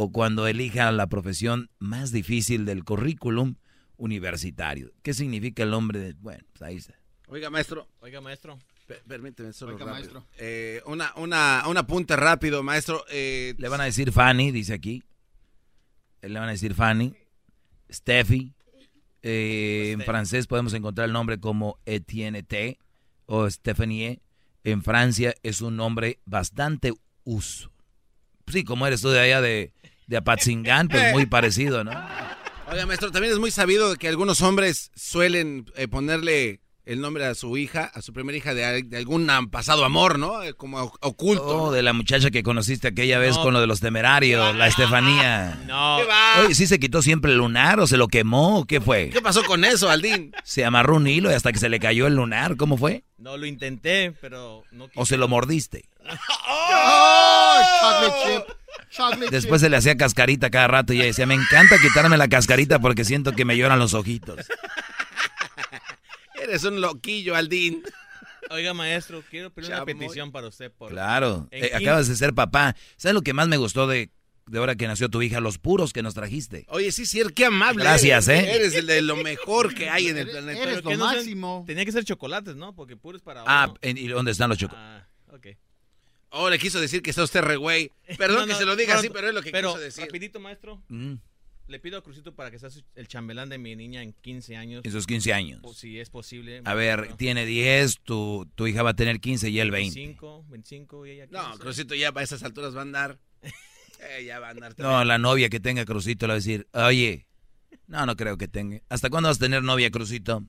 o 0.00 0.12
cuando 0.12 0.46
elija 0.46 0.92
la 0.92 1.08
profesión 1.08 1.70
más 1.80 2.12
difícil 2.12 2.64
del 2.64 2.84
currículum 2.84 3.56
universitario. 3.96 4.92
¿Qué 5.02 5.12
significa 5.12 5.64
el 5.64 5.70
nombre 5.70 5.98
de...? 5.98 6.12
Bueno, 6.14 6.44
pues 6.52 6.62
ahí 6.62 6.76
está. 6.76 6.94
Oiga, 7.26 7.50
maestro. 7.50 7.88
Oiga, 7.98 8.20
maestro. 8.20 8.60
per- 8.86 9.02
Permíteme 9.02 9.52
solo 9.52 9.72
Oiga, 9.74 9.86
rápido. 9.86 10.12
maestro. 10.14 10.26
Eh, 10.38 10.80
una, 10.86 11.12
una, 11.16 11.64
un 11.66 11.76
apunte 11.76 12.14
rápido, 12.14 12.62
maestro. 12.62 13.04
Eh, 13.10 13.56
Le 13.58 13.68
van 13.68 13.80
a 13.80 13.84
decir 13.86 14.12
Fanny, 14.12 14.52
dice 14.52 14.72
aquí. 14.72 15.02
Le 16.22 16.38
van 16.38 16.48
a 16.48 16.52
decir 16.52 16.74
Fanny. 16.74 17.12
Steffi. 17.90 18.54
Eh, 19.22 19.90
en 19.94 19.98
Steph. 19.98 20.06
francés 20.06 20.46
podemos 20.46 20.74
encontrar 20.74 21.06
el 21.06 21.12
nombre 21.12 21.40
como 21.40 21.80
Etienne 21.86 22.44
T 22.44 22.78
o 23.26 23.50
Stephanie. 23.50 24.22
En 24.62 24.84
Francia 24.84 25.34
es 25.42 25.60
un 25.60 25.74
nombre 25.76 26.20
bastante 26.24 26.92
uso. 27.24 27.72
Sí, 28.46 28.62
como 28.64 28.86
eres 28.86 29.02
tú 29.02 29.10
de 29.10 29.20
allá 29.20 29.40
de, 29.42 29.74
de 30.08 30.16
Apatzingán, 30.16 30.88
pues 30.88 31.12
muy 31.12 31.26
parecido, 31.26 31.84
¿no? 31.84 31.92
Oiga, 32.70 32.84
maestro, 32.84 33.10
también 33.12 33.32
es 33.32 33.38
muy 33.38 33.50
sabido 33.50 33.94
que 33.96 34.08
algunos 34.08 34.42
hombres 34.42 34.90
suelen 34.96 35.64
eh, 35.76 35.86
ponerle 35.88 36.60
el 36.84 37.02
nombre 37.02 37.26
a 37.26 37.34
su 37.34 37.56
hija, 37.58 37.90
a 37.92 38.00
su 38.00 38.14
primera 38.14 38.36
hija 38.36 38.54
de, 38.54 38.64
al- 38.64 38.88
de 38.88 38.96
algún 38.96 39.26
pasado 39.50 39.84
amor, 39.84 40.18
¿no? 40.18 40.42
Eh, 40.42 40.54
Como 40.54 40.90
oculto. 41.02 41.64
Oh, 41.64 41.70
de 41.72 41.82
la 41.82 41.92
muchacha 41.92 42.30
que 42.30 42.42
conociste 42.42 42.88
aquella 42.88 43.18
vez 43.18 43.36
No. 43.36 43.42
con 43.42 43.52
lo 43.54 43.60
de 43.60 43.66
los 43.66 43.80
temerarios, 43.80 44.54
la 44.56 44.66
Estefanía. 44.68 45.58
No. 45.66 45.98
¿Qué 46.00 46.04
va? 46.08 46.40
Oye, 46.44 46.54
¿sí 46.54 46.66
se 46.66 46.78
quitó 46.80 47.02
siempre 47.02 47.32
el 47.32 47.38
lunar 47.38 47.78
o 47.80 47.86
se 47.86 47.98
lo 47.98 48.08
quemó 48.08 48.60
o 48.60 48.64
qué 48.64 48.80
fue? 48.80 49.10
¿Qué 49.10 49.20
pasó 49.20 49.44
con 49.44 49.64
eso, 49.66 49.90
Aldín? 49.90 50.32
Se 50.44 50.64
amarró 50.64 50.96
un 50.96 51.06
hilo 51.06 51.30
y 51.30 51.34
hasta 51.34 51.52
que 51.52 51.58
se 51.58 51.68
le 51.68 51.78
cayó 51.78 52.06
el 52.06 52.14
lunar, 52.16 52.56
¿cómo 52.56 52.78
fue? 52.78 53.04
No 53.18 53.36
lo 53.36 53.44
intenté, 53.44 54.12
pero 54.22 54.62
no 54.72 54.88
¿O 54.94 55.04
se 55.04 55.18
lo 55.18 55.28
mordiste? 55.28 55.84
¡Oh! 56.48 57.60
Chocolate 57.80 58.16
chip. 58.46 58.57
Después 59.30 59.60
se 59.60 59.68
le 59.70 59.76
hacía 59.76 59.96
cascarita 59.96 60.50
cada 60.50 60.66
rato 60.68 60.92
y 60.92 60.96
ella 60.96 61.06
decía, 61.06 61.26
me 61.26 61.34
encanta 61.34 61.78
quitarme 61.80 62.16
la 62.16 62.28
cascarita 62.28 62.78
porque 62.80 63.04
siento 63.04 63.32
que 63.32 63.44
me 63.44 63.56
lloran 63.56 63.78
los 63.78 63.94
ojitos. 63.94 64.46
Eres 66.42 66.64
un 66.64 66.80
loquillo, 66.80 67.34
Aldín. 67.34 67.82
Oiga, 68.50 68.72
maestro, 68.72 69.22
quiero 69.30 69.50
pedir 69.50 69.70
una 69.70 69.84
petición 69.84 70.32
para 70.32 70.48
usted. 70.48 70.70
Por... 70.72 70.90
Claro, 70.90 71.48
eh, 71.50 71.72
acabas 71.74 72.08
de 72.08 72.16
ser 72.16 72.32
papá. 72.34 72.74
¿Sabes 72.96 73.14
lo 73.14 73.22
que 73.22 73.34
más 73.34 73.48
me 73.48 73.58
gustó 73.58 73.86
de, 73.86 74.10
de 74.46 74.58
ahora 74.58 74.74
que 74.76 74.86
nació 74.86 75.10
tu 75.10 75.20
hija? 75.20 75.40
Los 75.40 75.58
puros 75.58 75.92
que 75.92 76.02
nos 76.02 76.14
trajiste. 76.14 76.64
Oye, 76.68 76.90
sí, 76.92 77.04
sí, 77.04 77.20
qué 77.34 77.46
amable. 77.46 77.82
Gracias, 77.84 78.28
eres. 78.28 78.44
¿eh? 78.46 78.56
Eres 78.56 78.74
el 78.74 78.86
de 78.86 79.02
lo 79.02 79.16
mejor 79.16 79.74
que 79.74 79.90
hay 79.90 80.08
en 80.08 80.16
el 80.18 80.30
planeta. 80.30 80.62
eres 80.62 80.82
lo 80.84 80.90
no 80.96 81.04
máximo. 81.04 81.64
Tenía 81.66 81.84
que 81.84 81.92
ser 81.92 82.04
chocolates, 82.04 82.56
¿no? 82.56 82.74
Porque 82.74 82.96
puro 82.96 83.16
es 83.18 83.22
para 83.22 83.42
Ah, 83.46 83.66
uno. 83.68 83.78
¿en- 83.82 83.98
¿y 83.98 84.06
dónde 84.08 84.30
están 84.30 84.48
los 84.48 84.56
chocolates? 84.56 85.04
Ah, 85.30 85.34
ok. 85.34 85.46
Oh, 86.30 86.50
le 86.50 86.58
quiso 86.58 86.80
decir 86.80 87.02
que 87.02 87.10
está 87.10 87.22
usted 87.22 87.40
re 87.40 87.56
güey. 87.56 87.90
Perdón 88.18 88.40
No, 88.40 88.46
que 88.46 88.52
no, 88.52 88.58
se 88.58 88.64
lo 88.66 88.76
diga 88.76 88.94
no, 88.94 89.00
así, 89.00 89.10
pero 89.10 89.28
es 89.28 89.34
lo 89.34 89.42
que 89.42 89.50
pero, 89.50 89.70
quiso 89.72 89.80
decir. 89.80 90.04
rapidito, 90.04 90.38
maestro, 90.40 90.82
Mm, 90.88 91.14
le 91.68 91.78
pido 91.80 91.98
a 91.98 92.02
Crucito 92.02 92.34
para 92.34 92.50
que 92.50 92.58
sea 92.58 92.70
su- 92.70 92.82
el 92.94 93.08
chambelán 93.08 93.48
de 93.50 93.58
mi 93.58 93.76
niña 93.76 94.02
en 94.02 94.12
15 94.14 94.56
años. 94.56 94.82
esos 94.84 95.06
15 95.06 95.32
años. 95.32 95.60
o 95.62 95.72
si 95.74 95.98
es 96.00 96.08
posible. 96.10 96.62
A 96.64 96.74
ver, 96.74 97.14
tiene 97.16 97.44
10, 97.46 97.98
tu, 98.04 98.48
tu 98.54 98.66
hija 98.66 98.82
va 98.82 98.90
a 98.90 98.94
tener 98.96 99.20
15 99.20 99.48
y 99.50 99.58
él 99.60 99.70
20. 99.70 99.94
25, 99.98 100.44
25 100.48 101.06
y 101.06 101.10
ella 101.12 101.26
15. 101.26 101.42
No, 101.42 101.58
Crucito 101.58 101.94
ya 101.94 102.12
a 102.14 102.22
esas 102.22 102.42
alturas 102.42 102.74
va 102.74 102.80
a 102.80 102.82
andar. 102.82 103.18
Eh, 104.00 104.24
ya 104.26 104.38
va 104.38 104.46
a 104.46 104.50
andar. 104.50 104.74
No, 104.78 105.04
la 105.04 105.18
novia 105.18 105.48
que 105.48 105.58
tenga 105.58 105.84
Crucito 105.84 106.26
le 106.28 106.30
va 106.30 106.34
a 106.34 106.36
decir, 106.36 106.68
oye, 106.72 107.26
no, 107.88 108.06
no 108.06 108.14
creo 108.14 108.38
que 108.38 108.46
tenga. 108.46 108.80
¿Hasta 108.88 109.10
cuándo 109.10 109.28
vas 109.28 109.38
a 109.38 109.40
tener 109.40 109.64
novia, 109.64 109.90
Crucito? 109.90 110.44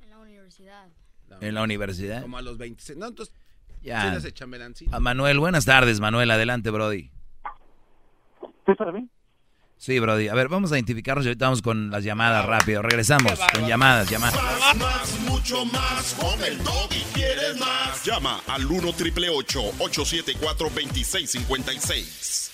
En 0.00 0.10
la 0.10 0.18
universidad. 0.18 0.88
¿En 1.40 1.54
la 1.54 1.62
universidad? 1.62 2.22
Como 2.22 2.38
a 2.38 2.42
los 2.42 2.58
26. 2.58 2.98
No, 2.98 3.06
entonces, 3.06 3.32
Ya. 3.82 4.16
A 4.92 5.00
Manuel, 5.00 5.38
buenas 5.38 5.64
tardes, 5.64 6.00
Manuel. 6.00 6.30
Adelante, 6.30 6.70
Brody. 6.70 7.10
¿Sí 8.66 8.74
para 8.78 8.92
mí? 8.92 9.08
Sí, 9.76 9.98
Brody. 9.98 10.28
A 10.28 10.34
ver, 10.34 10.48
vamos 10.48 10.70
a 10.70 10.76
identificarnos 10.76 11.24
y 11.24 11.28
ahorita 11.28 11.46
vamos 11.46 11.62
con 11.62 11.90
las 11.90 12.04
llamadas 12.04 12.46
rápido. 12.46 12.82
Regresamos 12.82 13.40
con 13.52 13.66
llamadas, 13.66 14.08
llamadas. 14.08 14.40
Más, 14.40 14.76
más, 14.76 15.20
mucho 15.28 15.64
más. 15.64 16.14
Con 16.14 16.44
el 16.44 16.62
doggy 16.62 17.02
quieres 17.12 17.58
más. 17.58 18.04
Llama 18.04 18.40
al 18.46 18.64
1 18.64 18.92
triple 18.92 19.28
874 19.28 20.68
2656. 20.68 22.51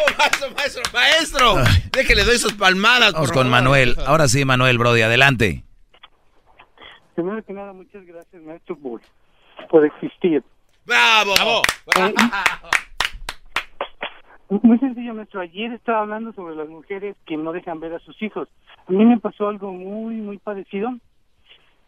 ¡Bravo! 0.00 0.14
¡Bravo, 0.16 0.18
maestro, 0.18 0.50
maestro, 0.56 0.82
maestro! 0.92 1.56
Ay. 1.58 1.90
Déjale, 1.92 2.24
doy 2.24 2.38
sus 2.38 2.54
palmadas. 2.54 3.12
Vamos 3.12 3.28
por 3.28 3.36
con 3.36 3.46
favor. 3.46 3.62
Manuel. 3.62 3.96
Ahora 4.06 4.28
sí, 4.28 4.44
Manuel, 4.44 4.78
Brody, 4.78 5.02
adelante. 5.02 5.64
Primero 7.14 7.44
que 7.44 7.52
nada, 7.52 7.72
muchas 7.72 8.04
gracias, 8.06 8.42
maestro, 8.42 8.76
por, 8.76 9.00
por 9.68 9.84
existir. 9.84 10.42
¡Bravo! 10.86 11.34
Eh, 11.96 12.14
Muy 14.62 14.78
sencillo, 14.78 15.14
maestro. 15.14 15.40
Ayer 15.40 15.72
estaba 15.72 16.00
hablando 16.00 16.32
sobre 16.32 16.56
las 16.56 16.68
mujeres 16.68 17.16
que 17.26 17.36
no 17.36 17.52
dejan 17.52 17.80
ver 17.80 17.94
a 17.94 17.98
sus 18.00 18.20
hijos. 18.22 18.48
A 18.88 18.92
mí 18.92 19.04
me 19.04 19.18
pasó 19.20 19.48
algo 19.48 19.72
muy, 19.72 20.16
muy 20.16 20.38
parecido. 20.38 20.90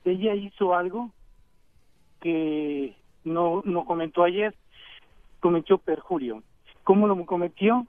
Ella 0.04 0.34
hizo 0.34 0.74
algo 0.74 1.10
que 2.20 2.94
no, 3.24 3.62
no 3.64 3.84
comentó 3.84 4.22
ayer. 4.24 4.54
Cometió 5.40 5.78
perjurio. 5.78 6.42
¿Cómo 6.84 7.08
lo 7.08 7.24
cometió? 7.26 7.86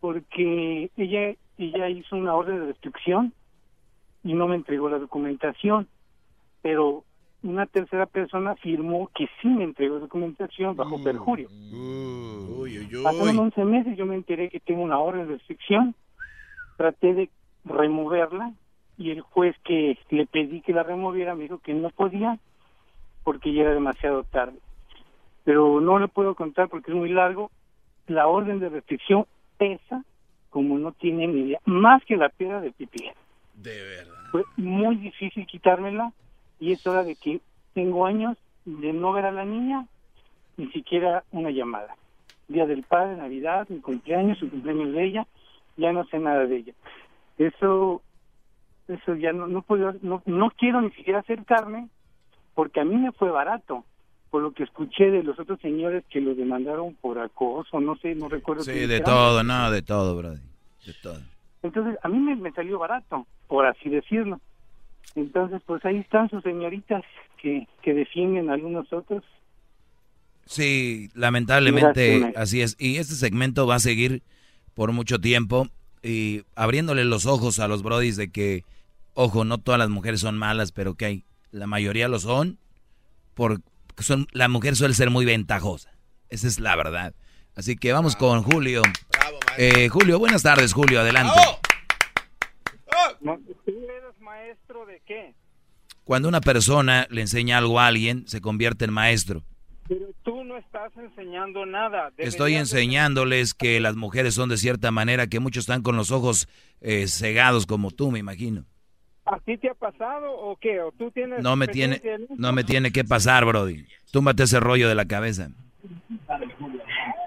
Porque 0.00 0.90
ella, 0.96 1.34
ella 1.58 1.88
hizo 1.88 2.16
una 2.16 2.34
orden 2.34 2.60
de 2.60 2.66
restricción 2.66 3.32
y 4.22 4.34
no 4.34 4.48
me 4.48 4.56
entregó 4.56 4.88
la 4.88 4.98
documentación. 4.98 5.88
Pero 6.62 7.04
una 7.42 7.66
tercera 7.66 8.06
persona 8.06 8.56
firmó 8.56 9.08
que 9.14 9.28
sí 9.40 9.48
me 9.48 9.64
entregó 9.64 9.98
documentación 10.00 10.76
bajo 10.76 11.02
perjurio. 11.02 11.48
Uy, 11.50 12.78
uy, 12.78 13.02
Pasaron 13.02 13.38
uy. 13.38 13.38
11 13.38 13.64
meses, 13.64 13.96
yo 13.96 14.06
me 14.06 14.16
enteré 14.16 14.48
que 14.48 14.60
tengo 14.60 14.82
una 14.82 14.98
orden 14.98 15.26
de 15.26 15.34
restricción, 15.34 15.94
traté 16.76 17.14
de 17.14 17.30
removerla 17.64 18.52
y 18.98 19.10
el 19.10 19.20
juez 19.20 19.54
que 19.64 19.98
le 20.10 20.26
pedí 20.26 20.60
que 20.62 20.72
la 20.72 20.82
removiera 20.82 21.34
me 21.34 21.44
dijo 21.44 21.58
que 21.58 21.74
no 21.74 21.90
podía 21.90 22.38
porque 23.22 23.52
ya 23.52 23.62
era 23.62 23.74
demasiado 23.74 24.24
tarde. 24.24 24.58
Pero 25.44 25.80
no 25.80 25.98
le 25.98 26.08
puedo 26.08 26.34
contar 26.34 26.68
porque 26.68 26.90
es 26.90 26.96
muy 26.96 27.10
largo. 27.10 27.50
La 28.06 28.28
orden 28.28 28.60
de 28.60 28.68
restricción 28.68 29.26
pesa 29.58 30.04
como 30.50 30.78
no 30.78 30.92
tiene 30.92 31.26
ni 31.26 31.40
idea, 31.42 31.60
más 31.66 32.02
que 32.04 32.16
la 32.16 32.30
piedra 32.30 32.60
de 32.60 32.70
pipí. 32.70 33.04
De 33.54 33.82
verdad. 33.82 34.14
Fue 34.30 34.42
muy 34.56 34.96
difícil 34.96 35.46
quitármela 35.46 36.12
y 36.58 36.72
es 36.72 36.86
hora 36.86 37.04
de 37.04 37.14
que 37.16 37.40
tengo 37.74 38.06
años 38.06 38.38
de 38.64 38.92
no 38.92 39.12
ver 39.12 39.26
a 39.26 39.32
la 39.32 39.44
niña, 39.44 39.86
ni 40.56 40.68
siquiera 40.72 41.24
una 41.30 41.50
llamada. 41.50 41.94
Día 42.48 42.64
del 42.64 42.84
Padre, 42.84 43.16
Navidad, 43.16 43.66
mi 43.68 43.80
cumpleaños, 43.80 44.38
su 44.38 44.48
cumpleaños 44.48 44.92
de 44.92 45.04
ella, 45.04 45.26
ya 45.76 45.92
no 45.92 46.04
sé 46.06 46.18
nada 46.18 46.46
de 46.46 46.56
ella. 46.56 46.72
Eso, 47.38 48.02
eso 48.88 49.14
ya 49.14 49.32
no, 49.32 49.46
no 49.46 49.62
puedo, 49.62 49.94
no, 50.02 50.22
no 50.24 50.50
quiero 50.50 50.80
ni 50.80 50.90
siquiera 50.92 51.20
acercarme 51.20 51.88
porque 52.54 52.80
a 52.80 52.84
mí 52.84 52.96
me 52.96 53.12
fue 53.12 53.30
barato. 53.30 53.84
Por 54.30 54.42
lo 54.42 54.52
que 54.52 54.64
escuché 54.64 55.10
de 55.10 55.22
los 55.22 55.38
otros 55.38 55.60
señores 55.60 56.04
que 56.10 56.20
lo 56.20 56.34
demandaron 56.34 56.94
por 56.94 57.18
acoso, 57.18 57.80
no 57.80 57.96
sé, 57.96 58.14
no 58.14 58.28
recuerdo. 58.28 58.64
Sí, 58.64 58.86
de 58.86 59.00
todo, 59.00 59.42
no, 59.44 59.70
de 59.70 59.82
todo, 59.82 60.16
Brody. 60.16 60.40
De 60.84 60.92
todo. 61.02 61.20
Entonces, 61.62 61.98
a 62.02 62.08
mí 62.08 62.18
me, 62.18 62.36
me 62.36 62.52
salió 62.52 62.78
barato, 62.78 63.26
por 63.48 63.66
así 63.66 63.88
decirlo. 63.88 64.40
Entonces, 65.14 65.62
pues 65.64 65.84
ahí 65.84 65.98
están 65.98 66.28
sus 66.28 66.42
señoritas 66.42 67.02
que, 67.40 67.66
que 67.82 67.94
defienden 67.94 68.50
a 68.50 68.54
algunos 68.54 68.92
otros. 68.92 69.24
Sí, 70.44 71.10
lamentablemente 71.14 72.20
Gracias, 72.20 72.36
así 72.36 72.60
es. 72.60 72.76
Y 72.78 72.96
este 72.96 73.14
segmento 73.14 73.66
va 73.66 73.76
a 73.76 73.80
seguir 73.80 74.22
por 74.74 74.92
mucho 74.92 75.18
tiempo 75.18 75.68
y 76.02 76.44
abriéndole 76.54 77.04
los 77.04 77.26
ojos 77.26 77.58
a 77.58 77.66
los 77.66 77.82
brodis 77.82 78.16
de 78.16 78.30
que, 78.30 78.62
ojo, 79.14 79.44
no 79.44 79.58
todas 79.58 79.78
las 79.78 79.88
mujeres 79.88 80.20
son 80.20 80.38
malas, 80.38 80.70
pero 80.70 80.94
que 80.94 81.06
hay, 81.06 81.24
la 81.50 81.66
mayoría 81.66 82.08
lo 82.08 82.20
son, 82.20 82.58
porque 83.34 83.64
son, 84.02 84.26
la 84.32 84.48
mujer 84.48 84.76
suele 84.76 84.94
ser 84.94 85.10
muy 85.10 85.24
ventajosa. 85.24 85.90
Esa 86.28 86.46
es 86.48 86.58
la 86.58 86.76
verdad. 86.76 87.14
Así 87.54 87.76
que 87.76 87.92
vamos 87.92 88.16
con 88.16 88.42
Julio. 88.42 88.82
Bravo. 89.10 89.38
Eh, 89.56 89.88
Julio, 89.88 90.18
buenas 90.18 90.42
tardes, 90.42 90.72
Julio, 90.72 91.00
adelante. 91.00 91.32
¡Bravo! 92.86 93.40
¿Tú 93.64 93.72
eres 93.72 94.20
maestro 94.20 94.84
de 94.86 95.00
qué? 95.06 95.34
Cuando 96.04 96.28
una 96.28 96.40
persona 96.40 97.06
le 97.10 97.22
enseña 97.22 97.58
algo 97.58 97.80
a 97.80 97.86
alguien, 97.86 98.28
se 98.28 98.40
convierte 98.40 98.84
en 98.84 98.92
maestro. 98.92 99.42
Pero 99.88 100.06
tú 100.22 100.44
no 100.44 100.56
estás 100.56 100.92
enseñando 100.96 101.64
nada. 101.64 102.12
Estoy 102.16 102.54
enseñándoles 102.54 103.54
que 103.54 103.80
las 103.80 103.96
mujeres 103.96 104.34
son 104.34 104.48
de 104.48 104.56
cierta 104.56 104.90
manera, 104.90 105.26
que 105.26 105.40
muchos 105.40 105.62
están 105.62 105.82
con 105.82 105.96
los 105.96 106.10
ojos 106.10 106.48
eh, 106.80 107.08
cegados 107.08 107.66
como 107.66 107.90
tú, 107.90 108.10
me 108.10 108.18
imagino. 108.18 108.64
¿A 109.26 109.40
ti 109.40 109.58
te 109.58 109.68
ha 109.68 109.74
pasado 109.74 110.30
o 110.32 110.56
qué? 110.56 110.80
¿O 110.80 110.92
tú 110.92 111.10
tienes 111.10 111.42
No 111.42 111.56
me 111.56 111.66
tiene, 111.66 112.00
no 112.36 112.52
me 112.52 112.62
tiene 112.62 112.92
que 112.92 113.04
pasar, 113.04 113.44
Brody. 113.44 113.84
Túmbate 114.12 114.44
ese 114.44 114.60
rollo 114.60 114.88
de 114.88 114.94
la 114.94 115.04
cabeza. 115.06 115.50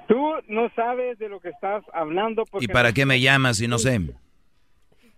Tú 0.07 0.31
no 0.47 0.69
sabes 0.75 1.19
de 1.19 1.29
lo 1.29 1.39
que 1.39 1.49
estás 1.49 1.83
hablando. 1.93 2.45
Porque 2.45 2.65
¿Y 2.65 2.67
para 2.67 2.93
qué 2.93 3.05
me 3.05 3.19
llamas 3.19 3.57
si 3.57 3.67
no 3.67 3.77
sé? 3.77 3.99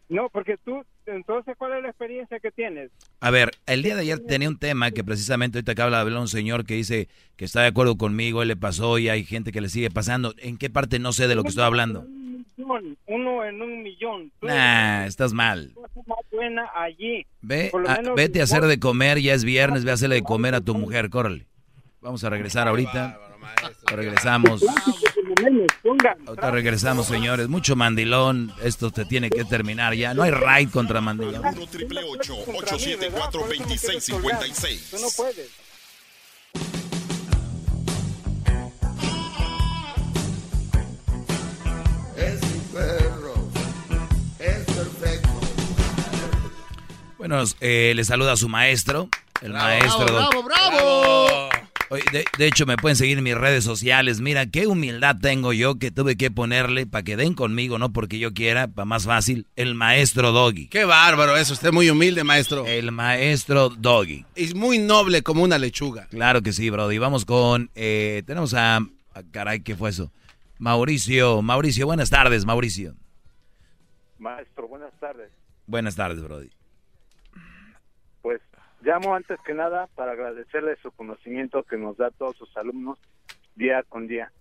No, 0.10 0.28
porque 0.30 0.58
tú, 0.58 0.84
entonces, 1.06 1.56
¿cuál 1.58 1.72
es 1.74 1.84
la 1.84 1.90
experiencia 1.90 2.40
que 2.40 2.52
tienes? 2.52 2.92
A 3.22 3.32
ver, 3.32 3.52
el 3.66 3.82
día 3.82 3.96
de 3.96 4.02
ayer 4.02 4.20
tenía 4.20 4.50
un 4.50 4.58
tema 4.58 4.92
que 4.92 5.06
precisamente 5.06 5.60
ahorita 5.60 5.72
acaba 5.72 5.92
de 5.92 5.98
hablar 5.98 6.20
un 6.20 6.28
señor 6.28 6.66
que 6.66 6.74
dice 6.74 7.08
que 7.38 7.46
está 7.46 7.62
de 7.62 7.68
acuerdo 7.68 7.98
conmigo, 7.98 8.42
él 8.42 8.50
le 8.50 8.58
pasó 8.58 8.98
y 8.98 9.08
hay 9.08 9.24
gente 9.24 9.54
que 9.54 9.62
le 9.62 9.70
sigue 9.70 9.90
pasando. 9.90 10.34
¿En 10.40 10.58
qué 10.58 10.70
parte 10.70 11.00
no 11.00 11.14
sé 11.14 11.30
de 11.30 11.36
lo 11.36 11.44
que 11.44 11.50
estoy 11.50 11.64
hablando? 11.64 12.06
Millón, 12.58 12.98
uno 13.08 13.46
en 13.46 13.62
un 13.62 13.82
millón. 13.84 14.32
Tú 14.40 14.48
Nah, 14.48 15.06
estás 15.06 15.34
mal. 15.34 15.72
más 16.06 16.20
buena 16.32 16.70
allí. 16.76 17.26
Ve, 17.42 17.72
a- 17.88 17.98
menos- 17.98 18.16
vete 18.16 18.42
a 18.42 18.44
hacer 18.44 18.64
de 18.66 18.80
comer, 18.80 19.20
ya 19.20 19.34
es 19.34 19.44
viernes, 19.44 19.84
ve 19.86 19.92
a 19.92 19.94
hacerle 19.96 20.16
de 20.16 20.24
comer 20.24 20.56
a 20.56 20.62
tu 20.62 20.76
mujer, 20.76 21.10
córrele. 21.10 21.48
Vamos 22.02 22.24
a 22.24 22.30
regresar 22.30 22.68
ahorita. 22.68 23.20
Regresamos. 23.88 24.64
Ahorita 26.28 26.52
regresamos, 26.52 27.08
señores. 27.08 27.48
Mucho 27.48 27.76
mandilón. 27.76 28.52
Esto 28.64 28.92
te 28.92 29.06
tiene 29.06 29.30
que 29.30 29.44
terminar 29.46 29.94
ya. 29.96 30.14
No 30.14 30.24
hay 30.24 30.32
raid 30.32 30.70
contra 30.70 31.02
mandilón. 31.02 31.44
1 31.46 31.68
triple 31.68 32.02
874 32.04 33.42
2656. 33.42 34.90
Tú 34.92 34.98
no 35.02 35.08
puedes. 35.18 35.50
Bueno, 47.22 47.44
eh, 47.60 47.94
le 47.96 48.04
saluda 48.04 48.32
a 48.32 48.36
su 48.36 48.50
maestro. 48.50 49.08
El 49.44 49.52
Bravo, 49.52 49.68
maestro. 49.68 50.06
¡Bravo, 50.06 50.44
bravo, 50.44 50.44
bravo! 50.74 51.50
Oye, 51.92 52.04
de, 52.12 52.26
de 52.36 52.48
hecho, 52.48 52.66
me 52.66 52.78
pueden 52.78 52.96
seguir 52.96 53.20
en 53.20 53.24
mis 53.24 53.36
redes 53.36 53.64
sociales. 53.64 54.22
Mira, 54.22 54.48
qué 54.48 54.66
humildad 54.66 55.18
tengo 55.22 55.54
yo 55.54 55.76
que 55.78 55.92
tuve 55.92 56.18
que 56.18 56.32
ponerle 56.32 56.88
para 56.88 57.04
que 57.04 57.18
den 57.18 57.36
conmigo, 57.36 57.78
no 57.78 57.94
porque 57.94 58.18
yo 58.18 58.34
quiera, 58.34 58.68
para 58.70 58.86
más 58.86 59.06
fácil, 59.06 59.46
el 59.56 59.76
maestro 59.76 60.32
Doggy. 60.32 60.68
Qué 60.70 60.84
bárbaro 60.84 61.38
es 61.38 61.52
usted, 61.52 61.72
muy 61.72 61.92
humilde, 61.92 62.24
maestro. 62.24 62.66
El 62.66 62.92
maestro 62.92 63.70
Doggy. 63.70 64.26
Es 64.34 64.56
muy 64.56 64.80
noble 64.80 65.22
como 65.22 65.44
una 65.44 65.60
lechuga. 65.60 66.08
Claro 66.08 66.42
que 66.42 66.54
sí, 66.54 66.72
Brody. 66.72 66.98
Vamos 66.98 67.26
con. 67.26 67.70
eh, 67.76 68.24
tenemos 68.26 68.56
a. 68.56 68.78
a- 68.78 68.84
Caray, 69.32 69.60
¿qué 69.62 69.76
fue 69.76 69.92
eso? 69.92 70.12
Mauricio. 70.58 71.44
Mauricio, 71.44 71.86
buenas 71.86 72.10
tardes, 72.10 72.46
Mauricio. 72.46 72.96
Maestro, 74.18 74.68
buenas 74.68 74.92
tardes. 75.00 75.30
Buenas 75.68 75.96
tardes, 75.96 76.20
Brody. 76.24 76.50
Llamo 78.82 79.14
antes 79.16 79.40
que 79.46 79.54
nada 79.54 79.88
para 79.96 80.14
agradecerle 80.14 80.76
su 80.82 80.92
conocimiento 80.92 81.64
que 81.64 81.78
nos 81.78 81.98
da 81.98 82.08
a 82.08 82.12
todos 82.12 82.36
sus 82.38 82.56
alumnos 82.58 82.98
día 83.56 83.84
con 83.84 84.08
día, 84.08 84.32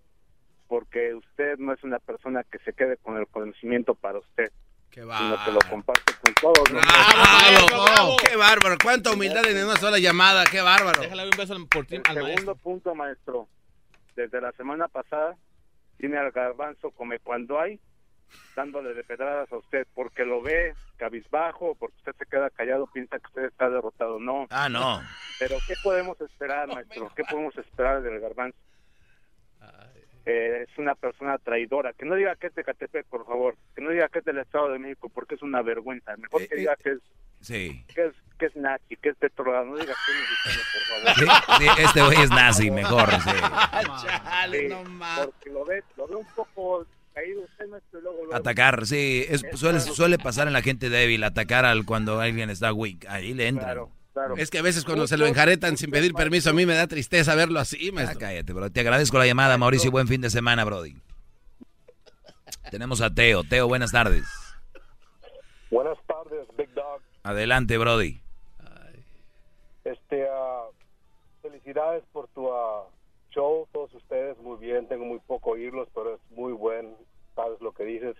porque 0.69 1.15
usted 1.15 1.59
no 1.59 1.73
es 1.73 1.83
una 1.85 1.99
persona 1.99 2.43
que 2.45 2.59
se 2.61 2.73
quede 2.73 2.97
con 2.97 3.17
el 3.19 3.27
conocimiento 3.27 3.95
para 3.95 4.19
usted, 4.19 4.51
Qué 4.91 5.03
sino 5.03 5.45
que 5.45 5.53
lo 5.53 5.59
comparte 5.69 6.13
con 6.23 6.35
todos. 6.35 6.71
los 6.71 6.83
¡Bravo! 6.83 8.17
¡Qué 8.27 8.37
bárbaro! 8.37 8.77
¡Cuánta 8.83 9.13
humildad 9.13 9.45
en 9.47 9.65
una 9.65 9.77
sola 9.77 9.99
llamada! 9.99 10.45
¡Qué 10.51 10.61
bárbaro! 10.63 11.03
Déjale 11.03 11.25
un 11.25 11.31
beso 11.37 11.55
al, 11.55 11.67
por 11.69 11.87
ti, 11.87 11.97
El 11.97 12.03
al 12.07 12.15
maestro. 12.23 12.37
segundo 12.39 12.55
punto, 12.57 12.95
maestro, 12.95 13.49
desde 14.17 14.41
la 14.41 14.53
semana 14.53 14.89
pasada 14.89 15.37
tiene 15.99 16.17
al 16.17 16.31
garbanzo 16.31 16.91
come 16.93 17.19
cuando 17.19 17.61
hay, 17.61 17.79
dándole 18.57 18.95
de 18.95 19.05
pedradas 19.05 19.51
a 19.53 19.57
usted, 19.57 19.87
porque 19.95 20.25
lo 20.25 20.43
ve 20.43 20.75
cabizbajo, 20.97 21.75
porque 21.77 21.97
usted 21.99 22.15
se 22.19 22.27
queda 22.27 22.51
callado, 22.51 22.87
piensa 22.87 23.19
que 23.19 23.27
usted 23.27 23.45
está 23.45 23.71
derrotado. 23.71 24.19
No. 24.19 24.47
Ah, 24.51 24.69
no. 24.69 25.03
Pero 25.39 25.57
¿qué 25.67 25.75
podemos 25.83 26.21
esperar, 26.21 26.69
maestro? 26.69 27.11
¿Qué 27.17 27.23
podemos 27.25 27.57
esperar 27.57 28.03
del 28.03 28.21
garbanzo? 28.21 28.59
Eh, 30.27 30.67
es 30.69 30.79
una 30.79 30.95
persona 30.95 31.39
traidora. 31.39 31.95
Que 31.95 32.05
no 32.05 32.15
diga 32.15 32.37
que 32.37 32.49
es 32.49 32.55
de 32.55 32.63
Catepec, 32.63 33.07
por 33.07 33.25
favor. 33.27 33.57
Que 33.75 33.81
no 33.81 33.91
diga 33.91 34.09
que 34.09 34.19
es 34.19 34.25
del 34.25 34.39
Estado 34.39 34.69
de 34.71 34.79
México, 34.79 35.09
porque 35.09 35.35
es 35.35 35.43
una 35.43 35.63
vergüenza. 35.63 36.15
Mejor 36.19 36.47
que 36.47 36.57
diga 36.57 36.77
que 36.77 36.91
es, 36.93 36.99
Sí. 37.41 37.83
que 37.95 38.05
es, 38.09 38.13
que 38.39 38.47
es 38.47 38.55
nazi, 38.57 38.97
que 38.99 39.09
es 39.09 39.17
petrolado. 39.17 39.65
No 39.65 39.77
diga 39.77 39.95
que 39.95 40.13
es 40.13 40.19
mexicano, 40.21 40.63
Sí, 40.75 41.17
por 41.17 41.27
favor. 41.39 41.59
sí, 41.59 41.83
este 41.83 42.03
güey 42.03 42.21
es 42.23 42.31
nazi, 42.31 42.71
mejor, 42.71 43.11
sí. 43.11 43.31
Sí, 44.51 44.75
porque 45.25 45.51
lo 45.51 45.65
ve, 45.65 45.83
lo 45.97 46.07
ve 46.07 46.17
un 46.17 46.27
poco 46.35 46.87
caído 47.21 47.43
usted, 47.43 47.67
maestro, 47.69 47.99
y 47.99 48.03
luego, 48.03 48.19
luego- 48.19 48.35
Atacar, 48.35 48.87
sí. 48.87 49.25
Es, 49.29 49.43
suele, 49.55 49.81
suele 49.81 50.19
pasar 50.19 50.47
en 50.47 50.53
la 50.53 50.63
gente 50.63 50.89
débil, 50.91 51.23
atacar 51.25 51.65
al 51.65 51.85
cuando 51.85 52.21
alguien 52.21 52.51
está 52.51 52.73
weak. 52.73 53.07
Ahí 53.09 53.35
le 53.35 53.49
entran. 53.49 53.67
Claro. 54.13 54.37
Es 54.37 54.51
que 54.51 54.59
a 54.59 54.63
veces 54.63 54.85
cuando 54.85 55.07
se 55.07 55.17
lo 55.17 55.27
enjaretan 55.27 55.77
sin 55.77 55.91
pedir 55.91 56.13
permiso, 56.15 56.51
a 56.51 56.53
mí 56.53 56.67
me 56.67 56.75
da 56.75 56.87
tristeza 56.87 57.35
verlo 57.35 57.61
así, 57.61 57.89
Ah, 57.91 57.93
maestro. 57.95 58.19
cállate, 58.19 58.53
bro. 58.53 58.71
Te 58.71 58.81
agradezco 58.81 59.19
la 59.19 59.27
llamada, 59.27 59.57
Mauricio. 59.57 59.91
Buen 59.91 60.09
fin 60.09 60.21
de 60.21 60.31
semana, 60.31 60.65
Brody. 60.65 60.97
Tenemos 62.71 63.01
a 63.01 63.15
Teo. 63.15 63.45
Teo, 63.45 63.69
buenas 63.69 63.93
tardes. 63.93 64.25
Buenas 65.71 65.97
tardes, 66.07 66.47
Big 66.59 66.69
Dog. 66.75 67.01
Adelante, 67.23 67.79
Brody. 67.79 68.21
Este, 69.85 70.27
ah, 70.29 70.65
felicidades 71.43 72.03
por 72.13 72.29
tu 72.29 72.53
ah, 72.53 72.87
show, 73.31 73.67
todos 73.73 73.95
ustedes, 73.95 74.37
muy 74.39 74.59
bien, 74.59 74.87
tengo 74.89 75.05
muy 75.05 75.21
poco 75.21 75.51
oírlos, 75.53 75.89
pero 75.95 76.15
es 76.17 76.21
muy 76.37 76.53
buen, 76.53 76.95
que 77.81 77.85
dices. 77.87 78.17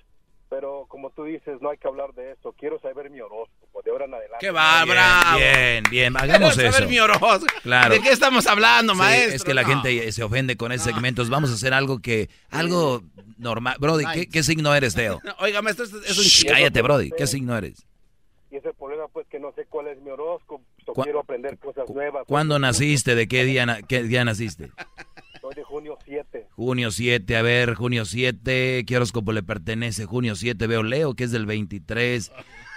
Pero 0.49 0.87
como 0.89 1.11
tú 1.11 1.23
dices, 1.25 1.59
no 1.61 1.71
hay 1.71 1.79
que 1.79 1.87
hablar 1.87 2.13
de 2.15 2.33
eso, 2.33 2.53
quiero 2.59 2.81
saber 2.81 3.09
mi 3.09 3.21
horóscopo, 3.21 3.83
de 3.85 3.91
ahora 3.93 4.07
en 4.07 4.15
adelante. 4.15 4.39
¡Qué 4.45 4.51
va, 4.51 4.85
bravo! 4.85 5.39
Bien, 5.39 5.85
bien, 5.89 6.17
hagamos 6.17 6.55
Quiero 6.55 6.73
saber 6.73 6.83
eso. 6.83 6.91
mi 6.91 6.99
horóscopo. 6.99 7.47
Claro. 7.63 7.95
¿De 7.95 8.01
qué 8.01 8.11
estamos 8.11 8.49
hablando, 8.49 8.95
Sí, 8.95 8.99
maestro? 8.99 9.37
es 9.37 9.45
que 9.45 9.55
la 9.55 9.63
No. 9.63 9.69
gente 9.69 10.11
se 10.11 10.23
ofende 10.25 10.57
con 10.57 10.73
ese 10.73 10.87
segmento. 10.87 11.23
Vamos 11.29 11.51
a 11.51 11.55
hacer 11.55 11.73
algo 11.73 12.01
que, 12.01 12.31
algo 12.51 13.01
normal. 13.39 13.77
Brody, 13.79 14.05
¿qué, 14.13 14.29
qué 14.29 14.43
signo 14.43 14.75
eres, 14.75 14.95
Teo? 14.97 15.21
No, 15.23 15.35
Oiga, 15.39 15.63
maestro, 15.63 15.85
esto 15.85 15.99
es 16.05 16.19
un 16.19 16.25
Shh, 16.25 16.47
cállate, 16.49 16.83
Brody. 16.83 17.11
¿Qué 17.13 17.29
signo 17.29 17.57
eres? 17.57 17.87
Y 18.51 18.57
ese 18.57 18.73
problema, 18.75 19.07
pues, 19.07 19.29
que 19.29 19.39
no 19.39 19.53
sé 19.53 19.67
cuál 19.67 19.87
es 19.87 20.01
mi 20.03 20.11
horóscopo, 20.11 20.65
so 20.85 20.95
¿Cu- 20.95 21.05
quiero 21.05 21.21
aprender 21.21 21.57
cosas 21.59 21.89
nuevas. 21.89 22.25
¿Cuándo 22.27 22.59
naciste? 22.59 23.15
¿De 23.15 23.29
qué 23.29 23.45
día, 23.45 23.67
na- 23.67 23.83
qué 23.83 24.03
día 24.03 24.25
naciste? 24.25 24.73
Soy 25.41 25.55
de 25.55 25.63
junio 25.63 25.97
7. 26.00 26.00
Junio 26.61 26.91
7, 26.91 27.37
a 27.37 27.41
ver, 27.41 27.73
junio 27.75 28.05
7, 28.05 28.85
¿qué 28.87 28.97
horóscopo 28.97 29.33
le 29.33 29.43
pertenece? 29.43 30.05
Junio 30.05 30.37
7, 30.37 30.67
veo 30.67 30.83
Leo, 30.83 31.15
que 31.15 31.25
es 31.25 31.31
del 31.31 31.47
23, 31.47 32.31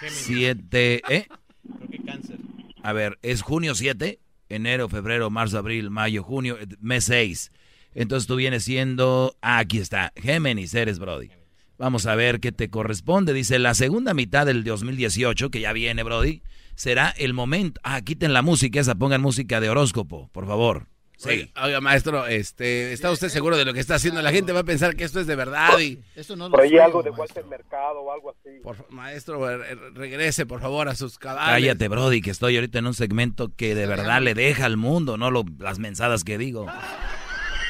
7, 0.08 1.02
¿eh? 1.10 1.28
Creo 1.28 1.90
que 1.90 1.98
cáncer. 2.02 2.38
A 2.82 2.94
ver, 2.94 3.20
es 3.24 3.42
junio 3.42 3.76
7, 3.76 4.22
enero, 4.48 4.88
febrero, 4.88 5.30
marzo, 5.30 5.58
abril, 5.58 5.90
mayo, 5.90 6.24
junio, 6.24 6.58
eh, 6.62 6.68
mes 6.80 7.04
6. 7.04 7.52
Entonces 7.94 8.26
tú 8.26 8.38
vienes 8.38 8.64
siendo, 8.64 9.36
ah, 9.42 9.58
aquí 9.58 9.80
está, 9.80 10.14
Géminis 10.16 10.74
eres, 10.76 10.98
Brody. 10.98 11.32
Vamos 11.78 12.06
a 12.06 12.16
ver 12.16 12.40
qué 12.40 12.54
te 12.54 12.70
corresponde. 12.70 13.34
Dice, 13.34 13.60
la 13.60 13.74
segunda 13.74 14.14
mitad 14.14 14.46
del 14.46 14.64
2018, 14.64 15.52
que 15.52 15.60
ya 15.60 15.74
viene, 15.74 16.04
Brody, 16.04 16.42
será 16.76 17.10
el 17.10 17.34
momento. 17.34 17.82
Ah, 17.84 18.00
quiten 18.00 18.32
la 18.32 18.44
música 18.44 18.80
esa, 18.80 18.96
pongan 18.96 19.22
música 19.22 19.60
de 19.60 19.70
horóscopo, 19.70 20.30
por 20.32 20.48
favor. 20.48 20.93
Sí. 21.16 21.50
Oiga, 21.62 21.80
maestro, 21.80 22.26
este, 22.28 22.92
¿está 22.92 23.10
usted 23.12 23.30
seguro 23.30 23.56
de 23.56 23.64
lo 23.64 23.74
que 23.74 23.80
está 23.80 23.96
haciendo? 23.96 24.22
La 24.22 24.32
gente 24.32 24.52
va 24.52 24.60
a 24.62 24.64
pensar 24.66 24.96
que 24.96 25.04
esto 25.06 25.20
es 25.22 25.28
de 25.28 25.36
verdad 25.36 25.80
y... 25.80 26.00
Eso 26.16 26.36
no 26.36 26.50
Por 26.50 26.62
ahí 26.62 26.78
algo 26.78 27.02
de 27.02 27.12
Walter 27.12 27.46
Mercado 27.46 28.02
o 28.02 28.12
algo 28.12 28.32
así. 28.32 28.60
Por 28.62 28.92
maestro, 28.92 29.40
re- 29.58 29.76
regrese, 29.94 30.46
por 30.46 30.60
favor, 30.60 30.90
a 30.90 30.96
sus 30.96 31.18
cabales. 31.18 31.54
Cállate, 31.54 31.88
Brody, 31.88 32.22
que 32.22 32.32
estoy 32.32 32.56
ahorita 32.56 32.80
en 32.80 32.88
un 32.88 32.94
segmento 32.94 33.52
que 33.56 33.74
de 33.76 33.86
verdad 33.88 34.22
le 34.22 34.34
deja 34.34 34.66
al 34.66 34.76
mundo, 34.76 35.16
no 35.18 35.32
lo- 35.32 35.46
las 35.60 35.80
mensadas 35.80 36.24
que 36.24 36.38
digo. 36.38 36.66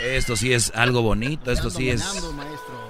Esto 0.01 0.35
sí 0.35 0.51
es 0.53 0.71
algo 0.75 1.01
bonito, 1.01 1.51
esto 1.51 1.69
sí 1.69 1.89
es... 1.89 2.03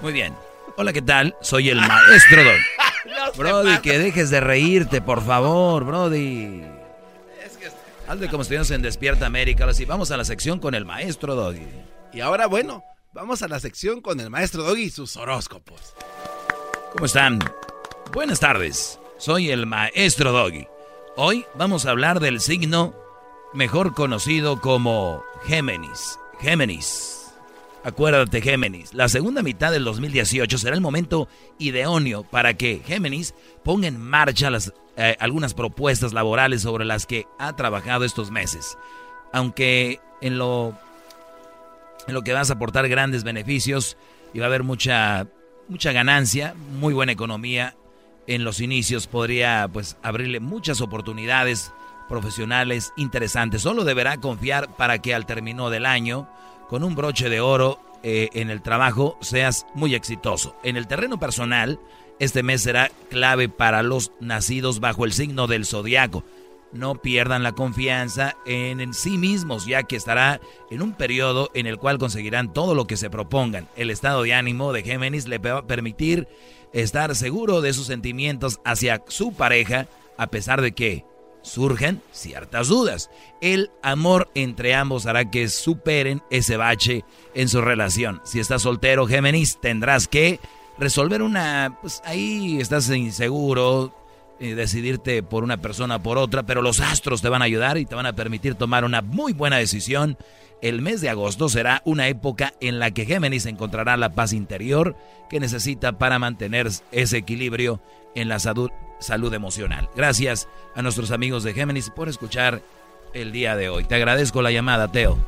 Muy 0.00 0.12
bien. 0.12 0.34
Hola, 0.76 0.92
¿qué 0.92 1.02
tal? 1.02 1.36
Soy 1.42 1.68
el 1.70 1.76
maestro 1.80 2.42
Don. 2.42 2.56
Brody, 3.36 3.78
que 3.78 3.98
dejes 3.98 4.30
de 4.30 4.40
reírte, 4.40 5.00
por 5.02 5.22
favor, 5.24 5.84
Brody. 5.84 6.62
Hazle 8.06 8.28
como 8.28 8.42
estuvimos 8.42 8.70
en 8.70 8.82
Despierta 8.82 9.24
América. 9.24 9.64
Ahora 9.64 9.72
sí, 9.72 9.86
vamos 9.86 10.10
a 10.10 10.18
la 10.18 10.26
sección 10.26 10.58
con 10.58 10.74
el 10.74 10.84
maestro 10.84 11.34
Doggy. 11.34 11.66
Y 12.12 12.20
ahora, 12.20 12.46
bueno, 12.46 12.84
vamos 13.14 13.40
a 13.42 13.48
la 13.48 13.58
sección 13.60 14.02
con 14.02 14.20
el 14.20 14.28
maestro 14.28 14.62
Doggy 14.62 14.82
y 14.82 14.90
sus 14.90 15.16
horóscopos. 15.16 15.94
¿Cómo 16.92 17.06
están? 17.06 17.38
Buenas 18.12 18.40
tardes. 18.40 19.00
Soy 19.16 19.50
el 19.50 19.64
maestro 19.64 20.32
Doggy. 20.32 20.66
Hoy 21.16 21.46
vamos 21.54 21.86
a 21.86 21.92
hablar 21.92 22.20
del 22.20 22.40
signo 22.40 22.94
mejor 23.54 23.94
conocido 23.94 24.60
como 24.60 25.24
Géminis. 25.46 26.18
Géminis. 26.40 27.32
Acuérdate, 27.84 28.42
Géminis. 28.42 28.92
La 28.92 29.08
segunda 29.08 29.42
mitad 29.42 29.72
del 29.72 29.84
2018 29.84 30.58
será 30.58 30.74
el 30.74 30.82
momento 30.82 31.26
idóneo 31.58 32.22
para 32.22 32.54
que 32.54 32.82
Géminis 32.84 33.34
ponga 33.62 33.88
en 33.88 33.98
marcha 33.98 34.50
las, 34.50 34.74
eh, 34.96 35.16
algunas 35.20 35.54
propuestas 35.54 36.12
laborales 36.12 36.62
sobre 36.62 36.84
las 36.84 37.06
que 37.06 37.26
ha 37.38 37.54
trabajado 37.56 38.04
estos 38.04 38.30
meses. 38.30 38.78
Aunque 39.32 40.00
en 40.20 40.38
lo 40.38 40.74
en 42.06 42.14
lo 42.14 42.22
que 42.22 42.32
vas 42.32 42.50
a 42.50 42.54
aportar 42.54 42.88
grandes 42.88 43.24
beneficios 43.24 43.96
y 44.32 44.38
va 44.38 44.46
a 44.46 44.48
haber 44.48 44.62
mucha, 44.62 45.26
mucha 45.68 45.92
ganancia, 45.92 46.54
muy 46.78 46.94
buena 46.94 47.12
economía. 47.12 47.76
En 48.26 48.44
los 48.44 48.60
inicios 48.60 49.06
podría 49.06 49.68
pues 49.72 49.96
abrirle 50.02 50.40
muchas 50.40 50.80
oportunidades 50.80 51.72
profesionales 52.08 52.92
interesantes. 52.96 53.62
Solo 53.62 53.84
deberá 53.84 54.18
confiar 54.18 54.68
para 54.76 54.98
que 54.98 55.14
al 55.14 55.26
término 55.26 55.70
del 55.70 55.86
año, 55.86 56.28
con 56.68 56.84
un 56.84 56.94
broche 56.94 57.28
de 57.28 57.40
oro 57.40 57.80
eh, 58.02 58.28
en 58.34 58.50
el 58.50 58.62
trabajo, 58.62 59.18
seas 59.20 59.66
muy 59.74 59.94
exitoso. 59.94 60.56
En 60.62 60.76
el 60.76 60.86
terreno 60.86 61.18
personal, 61.18 61.78
este 62.24 62.42
mes 62.42 62.62
será 62.62 62.90
clave 63.10 63.48
para 63.48 63.82
los 63.82 64.12
nacidos 64.20 64.80
bajo 64.80 65.04
el 65.04 65.12
signo 65.12 65.46
del 65.46 65.64
zodiaco 65.64 66.24
no 66.74 66.96
pierdan 66.96 67.42
la 67.42 67.52
confianza 67.52 68.36
en, 68.44 68.92
sí 68.92 69.16
mismos, 69.16 69.64
ya 69.64 69.84
que 69.84 69.96
estará 69.96 70.40
en 70.70 70.82
un 70.82 70.92
periodo 70.92 71.50
en 71.54 71.66
el 71.66 71.78
cual 71.78 71.98
conseguirán 71.98 72.52
todo 72.52 72.74
lo 72.74 72.86
que 72.86 72.96
se 72.96 73.10
propongan. 73.10 73.68
El 73.76 73.90
estado 73.90 74.22
de 74.22 74.34
ánimo 74.34 74.72
de 74.72 74.82
Géminis 74.82 75.26
le 75.26 75.38
va 75.38 75.58
a 75.58 75.66
permitir 75.66 76.28
estar 76.72 77.14
seguro 77.14 77.60
de 77.60 77.72
sus 77.72 77.86
sentimientos 77.86 78.60
hacia 78.64 79.02
su 79.08 79.32
pareja, 79.32 79.86
a 80.18 80.26
pesar 80.26 80.60
de 80.60 80.72
que 80.72 81.04
surgen 81.42 82.02
ciertas 82.10 82.68
dudas. 82.68 83.10
El 83.40 83.70
amor 83.82 84.30
entre 84.34 84.74
ambos 84.74 85.06
hará 85.06 85.30
que 85.30 85.48
superen 85.48 86.22
ese 86.30 86.56
bache 86.56 87.04
en 87.34 87.48
su 87.48 87.60
relación. 87.60 88.20
Si 88.24 88.40
estás 88.40 88.62
soltero, 88.62 89.06
Géminis, 89.06 89.60
tendrás 89.60 90.08
que 90.08 90.40
resolver 90.78 91.22
una... 91.22 91.78
Pues 91.80 92.02
ahí 92.04 92.60
estás 92.60 92.88
inseguro, 92.90 93.94
eh, 94.40 94.54
decidirte 94.54 95.22
por 95.22 95.44
una 95.44 95.58
persona 95.58 95.96
o 95.96 96.02
por 96.02 96.18
otra, 96.18 96.44
pero 96.44 96.62
los 96.62 96.80
astros 96.80 97.22
te 97.22 97.28
van 97.28 97.42
a 97.42 97.46
ayudar 97.46 97.78
y 97.78 97.86
te 97.86 97.94
van 97.94 98.06
a 98.06 98.14
permitir 98.14 98.54
tomar 98.56 98.84
una 98.84 99.02
muy 99.02 99.32
buena 99.32 99.56
decisión. 99.56 100.18
El 100.60 100.82
mes 100.82 101.00
de 101.00 101.10
agosto 101.10 101.48
será 101.48 101.82
una 101.84 102.08
época 102.08 102.54
en 102.60 102.78
la 102.78 102.90
que 102.90 103.06
Géminis 103.06 103.46
encontrará 103.46 103.96
la 103.96 104.14
paz 104.14 104.32
interior 104.32 104.96
que 105.28 105.40
necesita 105.40 105.98
para 105.98 106.18
mantener 106.18 106.68
ese 106.90 107.16
equilibrio 107.16 107.80
en 108.14 108.28
la 108.28 108.38
salud, 108.38 108.70
salud 108.98 109.32
emocional. 109.34 109.88
Gracias 109.94 110.48
a 110.74 110.82
nuestros 110.82 111.10
amigos 111.10 111.44
de 111.44 111.52
Géminis 111.52 111.90
por 111.90 112.08
escuchar 112.08 112.62
el 113.12 113.30
día 113.30 113.56
de 113.56 113.68
hoy. 113.68 113.84
Te 113.84 113.94
agradezco 113.94 114.42
la 114.42 114.50
llamada, 114.50 114.90
Teo. 114.90 115.18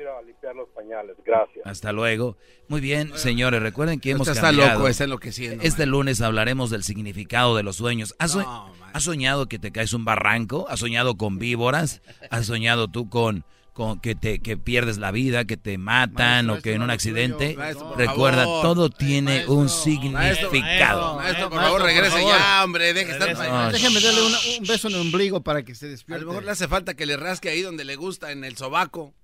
Ir 0.00 0.06
a 0.08 0.20
limpiar 0.22 0.54
los 0.56 0.68
pañales. 0.70 1.16
Gracias. 1.24 1.64
Hasta 1.66 1.92
luego. 1.92 2.36
Muy 2.68 2.80
bien, 2.80 3.12
señores, 3.16 3.62
recuerden 3.62 4.00
que 4.00 4.10
hemos 4.10 4.28
está 4.28 4.40
cambiado. 4.40 4.74
loco, 4.78 4.88
está 4.88 5.04
enloqueciendo, 5.04 5.62
Este 5.62 5.86
lunes 5.86 6.20
hablaremos 6.20 6.70
del 6.70 6.82
significado 6.84 7.56
de 7.56 7.62
los 7.62 7.76
sueños. 7.76 8.14
¿Has, 8.18 8.34
No, 8.36 8.72
has 8.92 9.02
soñado 9.02 9.46
que 9.46 9.58
te 9.58 9.72
caes 9.72 9.92
un 9.92 10.04
barranco? 10.04 10.66
¿Has 10.68 10.80
soñado 10.80 11.16
con 11.16 11.38
víboras? 11.38 12.02
¿Has 12.30 12.46
soñado 12.46 12.88
tú 12.88 13.08
con, 13.10 13.44
con 13.74 14.00
que 14.00 14.14
te 14.14 14.38
que 14.40 14.56
pierdes 14.56 14.98
la 14.98 15.10
vida, 15.10 15.44
que 15.44 15.56
te 15.56 15.76
matan 15.78 16.46
Maestro, 16.46 16.54
o 16.54 16.62
que 16.62 16.72
en 16.74 16.82
un 16.82 16.90
accidente? 16.90 17.54
Maestro, 17.56 17.94
Recuerda, 17.96 18.44
favor. 18.44 18.62
todo 18.62 18.90
tiene 18.90 19.32
Maestro, 19.46 19.54
un 19.54 19.64
maestro, 20.12 20.50
significado. 20.50 21.16
Maestro, 21.16 21.50
por 21.50 21.60
favor, 21.60 21.78
por 21.80 21.86
regrese 21.88 22.10
favor. 22.16 22.32
ya, 22.38 22.64
hombre. 22.64 22.92
Deje 22.94 23.12
estar. 23.12 23.28
Déjeme 23.72 24.00
darle 24.00 24.22
una- 24.26 24.38
un 24.60 24.66
beso 24.66 24.88
en 24.88 24.94
el 24.94 25.00
ombligo 25.00 25.42
para 25.42 25.62
que 25.62 25.74
se 25.74 25.86
A 25.86 25.88
despierte. 25.90 26.22
lo 26.24 26.30
mejor 26.30 26.44
le 26.44 26.50
hace 26.52 26.68
falta 26.68 26.94
que 26.94 27.04
le 27.06 27.16
rasque 27.16 27.48
ahí 27.50 27.60
donde 27.62 27.84
le 27.84 27.96
gusta, 27.96 28.30
en 28.32 28.44
el 28.44 28.56
sobaco. 28.56 29.14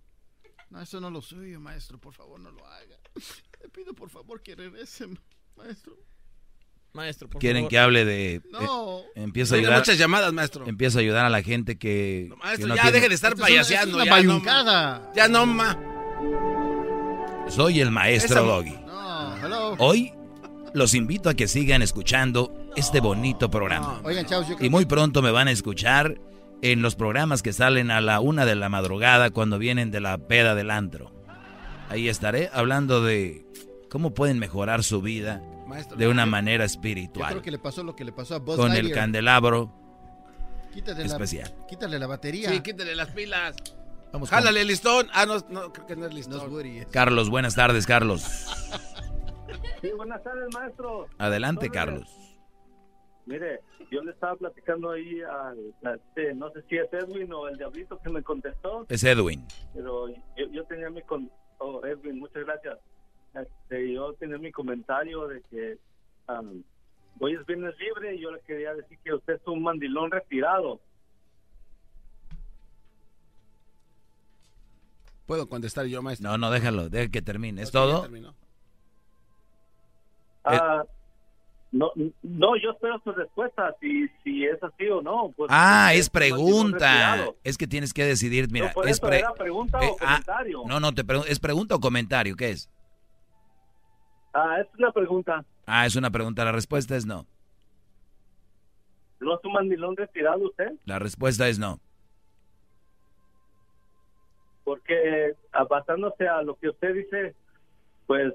No, 0.71 0.81
eso 0.83 1.01
no 1.01 1.11
lo 1.11 1.23
suyo, 1.23 1.59
maestro. 1.61 1.99
Por 1.99 2.13
favor, 2.15 2.39
no 2.41 2.51
lo 2.51 2.67
haga. 2.67 2.97
Le 3.63 3.69
pido 3.71 3.95
por 3.95 4.11
favor 4.11 4.43
que 4.43 4.55
regrese, 4.55 5.07
maestro. 5.57 5.97
Maestro, 6.95 7.29
por 7.29 7.41
Quieren 7.41 7.63
favor. 7.65 7.71
que 7.71 7.79
hable 7.79 8.05
de... 8.05 8.43
No. 8.51 9.01
eh, 9.01 9.05
empieza 9.17 9.55
a 9.55 9.59
ayudar, 9.59 9.79
muchas 9.79 9.99
llamadas, 9.99 10.33
maestro. 10.33 10.67
empieza 10.67 10.99
a 10.99 11.01
ayudar 11.03 11.27
a 11.27 11.31
la 11.31 11.43
gente 11.43 11.79
que... 11.79 12.29
que 12.31 12.37
Maestro, 12.37 12.69
no 12.69 12.77
ya 12.77 12.83
tiene- 12.83 12.97
deje 12.97 13.09
de 13.11 13.15
estar 13.15 13.33
Esto 13.35 13.45
es 13.45 13.51
una- 13.51 13.57
payaseando. 13.57 14.05
ya, 14.05 14.23
no, 14.23 15.15
ya 15.15 15.29
no, 15.29 15.47
ma. 15.47 15.79
Soy 17.49 17.81
el 17.81 17.91
maestro 17.91 18.43
Doggy. 18.45 18.71
No, 18.87 19.37
hello. 19.37 19.75
Hoy 19.79 20.13
los 20.75 20.95
invito 20.95 21.29
a 21.31 21.35
que 21.35 21.49
sigan 21.49 21.83
escuchando 21.83 22.71
este 22.77 23.01
bonito 23.01 23.51
programa. 23.51 24.01
Oigan, 24.05 24.27
chavos, 24.27 24.49
yo 24.49 24.57
creo 24.57 24.67
Y 24.67 24.71
muy 24.71 24.85
pronto 24.87 25.23
me 25.23 25.31
van 25.31 25.49
a 25.49 25.51
escuchar 25.51 26.19
en 26.63 26.83
los 26.83 26.97
programas 26.97 27.43
que 27.43 27.53
salen 27.53 27.91
a 27.91 28.01
la 28.01 28.21
una 28.21 28.45
de 28.45 28.55
la 28.57 28.69
madrugada 28.69 29.31
cuando 29.31 29.59
vienen 29.59 29.91
de 29.91 30.01
la 30.01 30.19
peda 30.19 30.55
del 30.55 30.71
antro. 30.71 31.13
Ahí 31.89 32.09
estaré 32.09 32.51
hablando 32.53 33.03
de 33.03 33.47
cómo 33.91 34.13
pueden 34.13 34.39
mejorar 34.39 34.83
su 34.85 35.01
vida 35.01 35.43
Maestro. 35.67 35.97
de 35.97 36.09
una 36.09 36.27
manera 36.27 36.65
Yo 36.67 36.71
creo 36.73 36.77
espiritual. 36.81 37.43
que 37.43 37.51
le 37.51 37.59
pasó 37.59 37.83
lo 37.83 37.95
que 37.97 38.05
le 38.05 38.13
pasó 38.13 38.35
a 38.35 38.39
Buzz 38.39 38.57
Con 38.57 38.73
el 38.73 38.93
candelabro 38.93 39.73
Quítale 40.73 41.05
especial. 41.05 41.55
La, 41.61 41.67
quítale 41.67 41.99
la 41.99 42.07
batería. 42.07 42.51
Sí, 42.51 42.61
quítale 42.61 42.95
las 42.95 43.09
pilas. 43.09 43.57
Vamos 44.13 44.29
con 44.31 44.39
Jálale 44.39 44.61
el 44.61 44.69
listón. 44.69 45.09
Ah, 45.13 45.27
no, 45.27 45.39
no, 45.49 45.73
creo 45.73 45.87
que 45.87 45.97
no 45.97 46.07
es 46.07 46.15
listón. 46.15 46.67
Es- 46.67 46.87
Carlos, 46.87 47.31
buenas 47.31 47.55
tardes, 47.55 47.87
Carlos. 47.87 48.23
Sí, 49.81 49.91
buenas 49.97 50.23
tardes, 50.23 50.45
maestro. 50.53 51.07
Adelante, 51.19 51.71
Carlos. 51.71 52.07
Mire, 53.29 53.61
yo 53.91 54.03
le 54.03 54.13
estaba 54.13 54.37
platicando 54.37 54.91
ahí 54.91 55.21
al, 55.21 55.75
a 55.85 55.95
este, 55.97 56.35
no 56.35 56.51
sé 56.51 56.63
si 56.63 56.77
es 56.79 56.91
Edwin 56.93 57.31
o 57.33 57.47
el 57.47 57.59
diablito 57.59 57.99
que 57.99 58.09
me 58.09 58.23
contestó, 58.23 58.87
Es 58.89 59.05
Edwin. 59.05 59.47
pero 59.75 60.09
yo, 60.09 60.47
yo 60.51 60.65
tenía 60.65 60.89
mi 60.89 61.03
con 61.03 61.31
oh, 61.59 61.85
Edwin, 61.85 62.19
muchas 62.19 62.45
gracias. 62.47 62.79
Este, 63.35 63.93
yo 63.93 64.15
tenía 64.15 64.39
mi 64.39 64.51
comentario 64.51 65.29
de 65.29 65.43
que 65.51 65.79
am, 66.27 66.65
hoy 67.21 67.35
es 67.35 67.45
viernes 67.45 67.75
libre 67.79 68.15
y 68.15 68.21
yo 68.21 68.31
le 68.31 68.41
quería 68.41 68.73
decir 68.75 68.99
que 69.05 69.13
usted 69.13 69.35
es 69.35 69.47
un 69.47 69.63
mandilón 69.63 70.11
retirado. 70.11 70.81
Puedo 75.27 75.47
contestar 75.51 75.85
yo, 75.85 76.01
maestro. 76.01 76.31
No, 76.31 76.39
no, 76.39 76.51
déjalo, 76.51 76.89
deja 76.89 77.11
que 77.11 77.21
termine. 77.21 77.61
¿Es 77.61 77.69
ya 77.71 77.81
todo? 77.81 78.01
terminó. 78.01 78.35
Ah, 80.45 80.83
no, 81.71 81.93
no, 82.23 82.57
yo 82.57 82.71
espero 82.71 82.99
su 83.05 83.13
respuesta, 83.13 83.75
si, 83.81 84.09
si 84.25 84.45
es 84.47 84.63
así 84.63 84.89
o 84.89 85.03
no. 85.03 85.33
Pues, 85.37 85.51
Ah, 85.53 85.89
usted 85.89 85.99
es 86.01 86.11
pregunta. 86.11 87.27
Es 87.45 87.59
que 87.59 87.67
tienes 87.67 87.93
que 87.93 88.05
decidir, 88.05 88.49
mira, 88.51 88.73
No, 88.75 88.83
es 88.85 88.99
pre- 89.01 89.23
pregunta 89.37 89.79
eh, 89.83 89.89
o 89.91 89.97
ah, 90.01 90.21
comentario. 90.25 90.63
No, 90.67 90.81
no, 90.81 90.93
te 90.95 91.05
pregun- 91.05 91.27
¿es 91.29 91.39
pregunta 91.39 91.75
o 91.75 91.81
comentario? 91.81 92.37
¿Qué 92.37 92.51
es? 92.51 92.71
Ah, 94.33 94.59
es 94.61 94.67
una 94.79 94.93
pregunta. 94.93 95.45
Ah, 95.67 95.85
es 95.87 95.95
una 95.97 96.11
pregunta, 96.11 96.45
la 96.45 96.53
respuesta 96.53 96.97
es 96.97 97.05
no. 97.07 97.27
¿No 99.21 99.35
es 99.35 99.45
un 99.45 99.53
mandilón 99.53 99.97
retirado 99.97 100.39
usted? 100.47 100.73
La 100.85 100.99
respuesta 100.99 101.49
es 101.49 101.59
no. 101.59 101.81
Porque 104.65 105.35
ah, 105.53 105.65
basándose 105.65 106.29
a 106.29 106.43
lo 106.43 106.57
que 106.57 106.69
usted 106.69 106.95
dice, 106.95 107.35
pues 108.07 108.33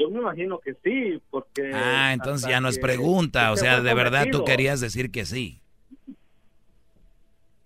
yo 0.00 0.10
me 0.10 0.20
imagino 0.20 0.58
que 0.58 0.74
sí, 0.82 1.20
porque... 1.30 1.70
Ah, 1.74 2.12
entonces 2.14 2.48
ya 2.48 2.60
no 2.60 2.68
es 2.68 2.78
pregunta, 2.78 3.52
o 3.52 3.56
sea, 3.56 3.80
de 3.80 3.94
verdad 3.94 4.26
tú 4.32 4.44
querías 4.44 4.80
decir 4.80 5.10
que 5.10 5.26
sí. 5.26 5.60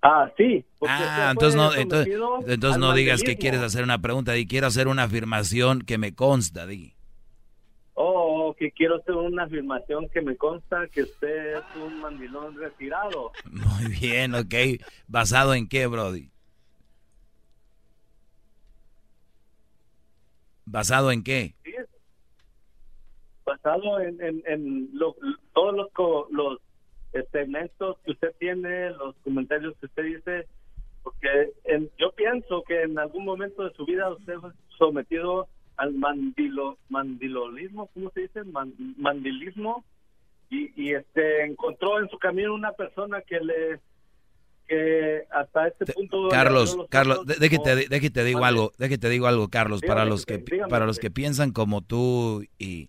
Ah, 0.02 0.30
sí. 0.36 0.64
Ah, 0.86 1.30
entonces 1.30 1.56
no, 1.56 1.74
entonces, 1.74 2.14
entonces 2.46 2.78
no 2.78 2.92
digas 2.92 3.22
que 3.22 3.36
quieres 3.36 3.60
hacer 3.60 3.84
una 3.84 4.00
pregunta, 4.02 4.32
di 4.32 4.46
quiero 4.46 4.66
hacer 4.66 4.88
una 4.88 5.04
afirmación 5.04 5.80
que 5.80 5.96
me 5.96 6.14
consta, 6.14 6.66
di. 6.66 6.94
Oh, 7.94 8.54
que 8.58 8.72
quiero 8.72 8.96
hacer 8.96 9.14
una 9.14 9.44
afirmación 9.44 10.08
que 10.08 10.20
me 10.20 10.36
consta 10.36 10.88
que 10.88 11.04
usted 11.04 11.58
es 11.58 11.62
un 11.76 12.00
mandilón 12.00 12.56
retirado. 12.56 13.30
Muy 13.50 13.86
bien, 13.88 14.34
ok. 14.34 14.54
¿Basado 15.06 15.54
en 15.54 15.68
qué, 15.68 15.86
Brody? 15.86 16.30
¿Basado 20.66 21.12
en 21.12 21.22
qué? 21.22 21.54
¿sí? 21.64 21.72
Basado 23.44 24.00
en, 24.00 24.20
en, 24.22 24.42
en 24.46 24.88
lo- 24.94 25.16
todos 25.52 25.74
los, 25.76 25.88
los 26.30 26.58
segmentos 27.30 27.98
que 28.04 28.12
usted 28.12 28.34
tiene, 28.38 28.90
los 28.90 29.14
comentarios 29.22 29.74
que 29.78 29.86
usted 29.86 30.02
dice, 30.04 30.46
porque 31.02 31.52
en- 31.64 31.90
yo 31.98 32.12
pienso 32.12 32.62
que 32.66 32.82
en 32.82 32.98
algún 32.98 33.24
momento 33.24 33.64
de 33.64 33.72
su 33.74 33.84
vida 33.84 34.10
usted 34.10 34.34
fue 34.38 34.50
sometido 34.78 35.46
al 35.76 35.92
mandilo, 35.94 36.78
mandilolismo, 36.88 37.88
¿cómo 37.92 38.10
se 38.10 38.22
dice? 38.22 38.44
Man- 38.44 38.72
mandilismo, 38.96 39.84
y, 40.50 40.70
y 40.80 40.94
este 40.94 41.44
encontró 41.44 41.98
en 42.00 42.08
su 42.08 42.18
camino 42.18 42.54
una 42.54 42.72
persona 42.72 43.20
que 43.22 43.40
le 43.40 43.80
que 44.66 45.24
hasta 45.30 45.68
este 45.68 45.92
punto 45.92 46.28
Carlos, 46.30 46.74
los 46.76 46.88
Carlos, 46.88 47.26
de- 47.26 47.34
déjate, 47.38 47.76
de- 47.76 48.24
digo 48.24 48.44
algo, 48.44 48.72
déjate 48.78 49.10
digo 49.10 49.26
algo, 49.26 49.48
Carlos, 49.48 49.82
para 49.82 50.04
los 50.06 50.24
que 50.24 50.38
dígame 50.38 50.70
para 50.70 50.86
los 50.86 50.98
que 50.98 51.10
piensan 51.10 51.52
como 51.52 51.82
tú 51.82 52.42
y 52.58 52.88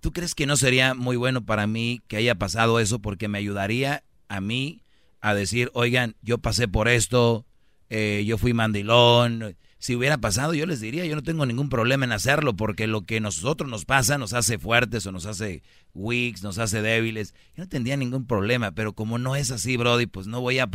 ¿tú 0.00 0.12
crees 0.12 0.34
que 0.34 0.46
no 0.46 0.56
sería 0.56 0.94
muy 0.94 1.16
bueno 1.16 1.44
para 1.44 1.66
mí 1.66 2.00
que 2.08 2.16
haya 2.16 2.34
pasado 2.34 2.80
eso 2.80 2.98
porque 2.98 3.28
me 3.28 3.38
ayudaría 3.38 4.04
a 4.28 4.40
mí 4.40 4.82
a 5.20 5.34
decir, 5.34 5.70
oigan, 5.74 6.16
yo 6.22 6.38
pasé 6.38 6.68
por 6.68 6.88
esto, 6.88 7.44
eh, 7.90 8.24
yo 8.26 8.38
fui 8.38 8.52
mandilón. 8.54 9.56
Si 9.80 9.94
hubiera 9.94 10.18
pasado, 10.18 10.54
yo 10.54 10.66
les 10.66 10.80
diría, 10.80 11.06
yo 11.06 11.14
no 11.14 11.22
tengo 11.22 11.46
ningún 11.46 11.68
problema 11.68 12.04
en 12.04 12.10
hacerlo, 12.10 12.56
porque 12.56 12.88
lo 12.88 13.02
que 13.02 13.20
nosotros 13.20 13.70
nos 13.70 13.84
pasa 13.84 14.18
nos 14.18 14.32
hace 14.32 14.58
fuertes 14.58 15.06
o 15.06 15.12
nos 15.12 15.24
hace 15.24 15.62
weaks, 15.94 16.42
nos 16.42 16.58
hace 16.58 16.82
débiles. 16.82 17.32
Yo 17.56 17.62
no 17.62 17.68
tendría 17.68 17.96
ningún 17.96 18.26
problema, 18.26 18.72
pero 18.72 18.92
como 18.92 19.18
no 19.18 19.36
es 19.36 19.52
así, 19.52 19.76
Brody, 19.76 20.06
pues 20.06 20.26
no 20.26 20.40
voy 20.40 20.58
a, 20.58 20.68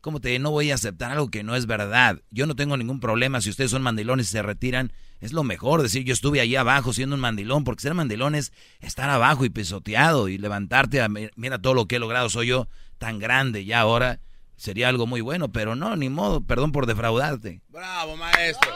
¿cómo 0.00 0.20
te 0.20 0.38
no 0.38 0.50
voy 0.50 0.70
a 0.70 0.74
aceptar 0.74 1.12
algo 1.12 1.30
que 1.30 1.42
no 1.42 1.54
es 1.54 1.66
verdad. 1.66 2.22
Yo 2.30 2.46
no 2.46 2.56
tengo 2.56 2.78
ningún 2.78 2.98
problema 2.98 3.42
si 3.42 3.50
ustedes 3.50 3.70
son 3.70 3.82
mandilones 3.82 4.28
y 4.28 4.32
se 4.32 4.42
retiran. 4.42 4.90
Es 5.20 5.34
lo 5.34 5.44
mejor 5.44 5.82
decir, 5.82 6.04
yo 6.04 6.14
estuve 6.14 6.40
allí 6.40 6.56
abajo 6.56 6.94
siendo 6.94 7.14
un 7.14 7.20
mandilón, 7.20 7.62
porque 7.62 7.82
ser 7.82 7.92
mandilón 7.92 8.34
es 8.34 8.52
estar 8.80 9.10
abajo 9.10 9.44
y 9.44 9.50
pisoteado 9.50 10.28
y 10.28 10.38
levantarte 10.38 11.02
a, 11.02 11.08
mira 11.08 11.58
todo 11.60 11.74
lo 11.74 11.86
que 11.86 11.96
he 11.96 11.98
logrado, 11.98 12.30
soy 12.30 12.48
yo 12.48 12.68
tan 12.96 13.18
grande 13.18 13.66
ya 13.66 13.80
ahora. 13.80 14.20
Sería 14.56 14.88
algo 14.88 15.06
muy 15.06 15.20
bueno, 15.20 15.48
pero 15.48 15.76
no, 15.76 15.94
ni 15.96 16.08
modo, 16.08 16.40
perdón 16.40 16.72
por 16.72 16.86
defraudarte. 16.86 17.60
Bravo, 17.68 18.16
maestro. 18.16 18.72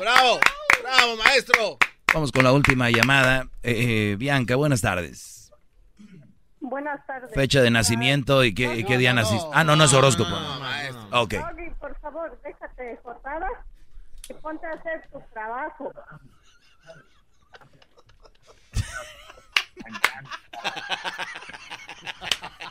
Bravo, 0.00 0.40
bravo, 0.82 1.16
maestro. 1.16 1.78
Vamos 2.14 2.32
con 2.32 2.44
la 2.44 2.52
última 2.52 2.90
llamada. 2.90 3.46
Eh, 3.62 4.12
eh, 4.12 4.16
Bianca, 4.16 4.56
buenas 4.56 4.80
tardes. 4.80 5.52
Buenas 6.60 7.06
tardes. 7.06 7.30
Fecha 7.34 7.60
de 7.60 7.70
nacimiento 7.70 8.42
y 8.42 8.54
qué, 8.54 8.76
y 8.76 8.84
qué 8.84 8.96
día 8.96 9.12
naciste. 9.12 9.46
Ah, 9.52 9.64
no, 9.64 9.76
no 9.76 9.84
es 9.84 9.92
horóscopo. 9.92 10.34
Ok. 11.12 11.34
Doggy, 11.34 11.70
por 11.78 11.98
favor, 12.00 12.40
déjate 12.42 12.82
de 12.82 12.96
jotadas 12.96 13.52
y 14.28 14.32
ponte 14.34 14.66
a 14.66 14.72
hacer 14.72 15.08
tu 15.12 15.20
trabajo. 15.32 15.92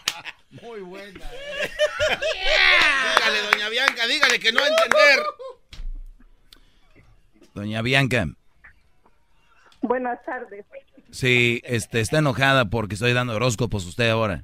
Muy 0.49 0.79
buena. 0.81 1.29
Dígale, 2.09 3.41
doña 3.51 3.69
Bianca, 3.69 4.07
dígale 4.07 4.39
que 4.39 4.51
no 4.51 4.59
va 4.61 4.65
a 4.65 4.69
entender. 4.69 5.25
Doña 7.53 7.81
Bianca, 7.81 8.25
Buenas 9.81 10.23
tardes. 10.25 10.65
si 11.11 11.61
este, 11.65 11.99
está 12.01 12.19
enojada 12.19 12.65
porque 12.65 12.95
estoy 12.95 13.13
dando 13.13 13.35
horóscopos 13.35 13.85
usted 13.85 14.09
ahora. 14.09 14.43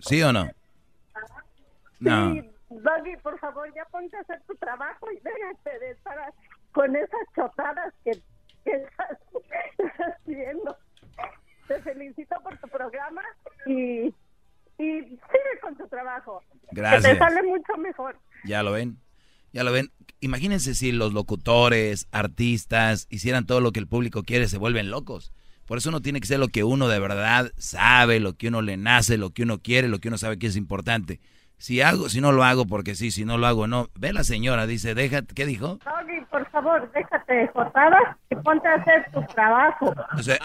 ¿Sí 0.00 0.22
o 0.22 0.32
no? 0.32 0.48
No. 1.98 2.32
Sí, 2.32 2.50
Doggy, 2.70 3.16
por 3.22 3.38
favor, 3.40 3.72
ya 3.74 3.84
ponte 3.86 4.16
a 4.16 4.20
hacer 4.20 4.42
tu 4.46 4.54
trabajo 4.56 5.10
y 5.12 5.16
déjate 5.20 5.78
de 5.78 5.90
estar 5.90 6.32
con 6.72 6.96
esas 6.96 7.20
chotadas 7.36 7.92
que, 8.04 8.12
que 8.64 8.70
estás 8.72 9.18
haciendo. 10.22 10.76
Te 11.70 11.80
felicito 11.82 12.34
por 12.42 12.58
tu 12.58 12.66
programa 12.66 13.22
y, 13.64 13.72
y 14.02 14.12
sigue 14.76 15.60
con 15.62 15.76
tu 15.76 15.86
trabajo. 15.86 16.42
Que 16.68 16.80
Gracias. 16.80 17.12
te 17.12 17.16
sale 17.16 17.44
mucho 17.44 17.76
mejor. 17.78 18.18
Ya 18.42 18.64
lo 18.64 18.72
ven. 18.72 18.98
Ya 19.52 19.62
lo 19.62 19.70
ven. 19.70 19.92
Imagínense 20.18 20.74
si 20.74 20.90
los 20.90 21.12
locutores, 21.12 22.08
artistas, 22.10 23.06
hicieran 23.08 23.46
todo 23.46 23.60
lo 23.60 23.70
que 23.70 23.78
el 23.78 23.86
público 23.86 24.24
quiere, 24.24 24.48
se 24.48 24.58
vuelven 24.58 24.90
locos. 24.90 25.32
Por 25.64 25.78
eso 25.78 25.90
uno 25.90 26.02
tiene 26.02 26.18
que 26.18 26.26
ser 26.26 26.40
lo 26.40 26.48
que 26.48 26.64
uno 26.64 26.88
de 26.88 26.98
verdad 26.98 27.52
sabe, 27.56 28.18
lo 28.18 28.32
que 28.32 28.48
uno 28.48 28.62
le 28.62 28.76
nace, 28.76 29.16
lo 29.16 29.30
que 29.30 29.44
uno 29.44 29.60
quiere, 29.60 29.86
lo 29.86 30.00
que 30.00 30.08
uno 30.08 30.18
sabe 30.18 30.40
que 30.40 30.48
es 30.48 30.56
importante. 30.56 31.20
Si 31.56 31.82
hago, 31.82 32.08
si 32.08 32.20
no 32.20 32.32
lo 32.32 32.42
hago 32.42 32.66
porque 32.66 32.96
sí, 32.96 33.12
si 33.12 33.24
no 33.24 33.38
lo 33.38 33.46
hago 33.46 33.68
no. 33.68 33.90
Ve 33.94 34.12
la 34.12 34.24
señora, 34.24 34.66
dice, 34.66 34.96
déjate, 34.96 35.36
¿qué 35.36 35.46
dijo? 35.46 35.78
Doggy, 35.84 36.20
por 36.32 36.50
favor, 36.50 36.90
déjate 36.90 37.32
de 37.32 37.50
y 38.30 38.34
ponte 38.34 38.66
a 38.66 38.74
hacer 38.74 39.08
tu 39.12 39.22
trabajo. 39.32 39.94
O 40.18 40.22
sea, 40.24 40.38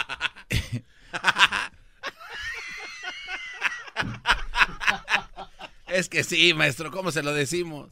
Es 5.88 6.10
que 6.10 6.24
sí, 6.24 6.54
maestro, 6.54 6.92
¿cómo 6.92 7.12
se 7.12 7.24
lo 7.24 7.34
decimos? 7.34 7.90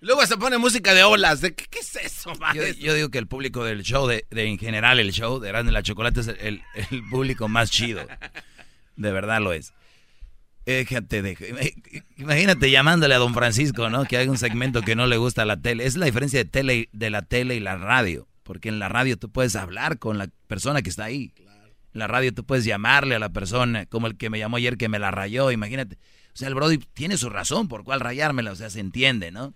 Luego 0.00 0.24
se 0.26 0.36
pone 0.36 0.58
música 0.58 0.94
de 0.94 1.02
olas. 1.04 1.40
¿De 1.40 1.54
qué, 1.54 1.64
qué 1.70 1.78
es 1.80 1.96
eso, 1.96 2.32
yo, 2.32 2.38
maestro? 2.40 2.84
yo 2.84 2.94
digo 2.94 3.08
que 3.08 3.18
el 3.18 3.26
público 3.26 3.64
del 3.64 3.82
show, 3.82 4.06
de, 4.06 4.26
de 4.30 4.46
en 4.46 4.58
general 4.58 5.00
el 5.00 5.12
show 5.12 5.40
de 5.40 5.48
Grande 5.48 5.72
la 5.72 5.82
Chocolate 5.82 6.20
es 6.20 6.28
el, 6.28 6.62
el 6.74 7.02
público 7.10 7.48
más 7.48 7.70
chido. 7.70 8.06
De 8.96 9.12
verdad 9.12 9.40
lo 9.40 9.52
es. 9.52 9.72
Déjate 10.66 11.22
de... 11.22 11.74
Imagínate 12.16 12.70
llamándole 12.70 13.14
a 13.14 13.18
don 13.18 13.34
Francisco, 13.34 13.90
¿no? 13.90 14.04
Que 14.04 14.18
haga 14.18 14.30
un 14.30 14.38
segmento 14.38 14.82
que 14.82 14.94
no 14.94 15.06
le 15.06 15.16
gusta 15.16 15.42
a 15.42 15.44
la 15.44 15.56
tele. 15.56 15.86
Es 15.86 15.96
la 15.96 16.06
diferencia 16.06 16.38
de, 16.38 16.44
tele, 16.44 16.88
de 16.92 17.10
la 17.10 17.22
tele 17.22 17.56
y 17.56 17.60
la 17.60 17.76
radio. 17.76 18.28
Porque 18.44 18.68
en 18.68 18.78
la 18.78 18.88
radio 18.88 19.16
tú 19.16 19.30
puedes 19.30 19.56
hablar 19.56 19.98
con 19.98 20.18
la 20.18 20.28
persona 20.46 20.82
que 20.82 20.90
está 20.90 21.04
ahí. 21.04 21.32
En 21.94 21.98
la 22.00 22.06
radio 22.06 22.32
tú 22.32 22.44
puedes 22.44 22.64
llamarle 22.64 23.14
a 23.14 23.18
la 23.18 23.28
persona, 23.30 23.86
como 23.86 24.06
el 24.06 24.16
que 24.16 24.30
me 24.30 24.38
llamó 24.38 24.56
ayer 24.56 24.76
que 24.76 24.88
me 24.88 24.98
la 24.98 25.10
rayó, 25.10 25.50
imagínate. 25.50 25.96
O 26.34 26.36
sea, 26.36 26.48
el 26.48 26.54
Brody 26.54 26.78
tiene 26.78 27.16
su 27.18 27.28
razón 27.28 27.68
por 27.68 27.84
cuál 27.84 28.00
rayármela, 28.00 28.52
o 28.52 28.56
sea, 28.56 28.70
se 28.70 28.80
entiende, 28.80 29.30
¿no? 29.30 29.52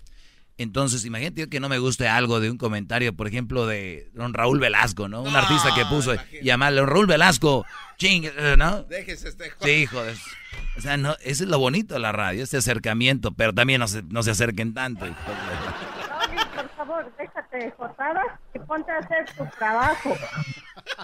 Entonces, 0.59 1.05
imagínate 1.05 1.43
yo 1.43 1.49
que 1.51 1.61
no 1.61 1.69
me 1.69 1.79
guste 1.79 2.09
algo 2.09 2.41
de 2.41 2.51
un 2.51 2.57
comentario, 2.57 3.15
por 3.15 3.27
ejemplo, 3.27 3.67
de 3.67 4.11
don 4.15 4.33
Raúl 4.33 4.59
Velasco, 4.59 5.07
¿no? 5.07 5.21
Un 5.23 5.37
artista 5.37 5.75
que 5.75 5.85
puso, 5.85 6.15
llamarle 6.43 6.81
don 6.81 6.89
Raúl 6.89 7.07
Velasco, 7.07 7.67
ching, 7.99 8.31
¿no? 8.57 8.83
Déjese 8.85 9.29
este 9.29 9.53
Sí, 9.61 9.71
hijo 9.71 10.03
de... 10.03 10.15
O 10.79 10.81
sea, 10.81 10.97
no, 10.97 11.13
eso 11.23 11.45
es 11.45 11.51
lo 11.51 11.59
bonito 11.59 11.93
de 11.95 12.01
la 12.01 12.13
radio, 12.13 12.43
este 12.43 12.57
acercamiento, 12.57 13.33
pero 13.33 13.53
también 13.53 13.81
no 13.81 13.89
se, 13.89 14.03
no 14.05 14.23
se 14.23 14.31
acerquen 14.31 14.73
tanto. 14.73 15.07
hijo 15.07 15.17
de- 15.31 16.37
Doggy, 16.37 16.45
por 16.55 16.71
favor, 16.77 17.15
déjate 17.19 17.57
de 17.59 17.71
jotadas 17.73 18.27
y 18.55 18.59
ponte 18.61 18.91
a 18.93 18.99
hacer 18.99 19.27
tu 19.37 19.45
trabajo. 19.59 20.17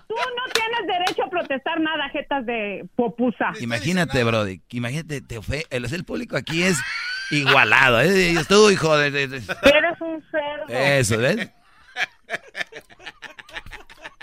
Tú 0.08 0.14
no 0.14 0.52
protestar 1.32 1.80
nada, 1.80 2.08
jetas 2.10 2.46
de 2.46 2.86
popusa. 2.94 3.52
Imagínate, 3.60 4.22
Brody, 4.22 4.60
imagínate, 4.70 5.20
te 5.20 5.38
ofe- 5.40 5.66
el, 5.70 5.92
el 5.92 6.04
público 6.04 6.36
aquí 6.36 6.62
es 6.62 6.78
igualado, 7.30 8.00
¿eh? 8.00 8.34
Y 8.38 8.44
tú, 8.44 8.70
hijo 8.70 8.96
de... 8.96 9.10
de- 9.10 9.26
de- 9.28 9.36
Eres 9.38 10.00
un 10.00 10.22
cerdo. 10.30 10.68
Eso, 10.68 11.18
¿ves? 11.18 11.50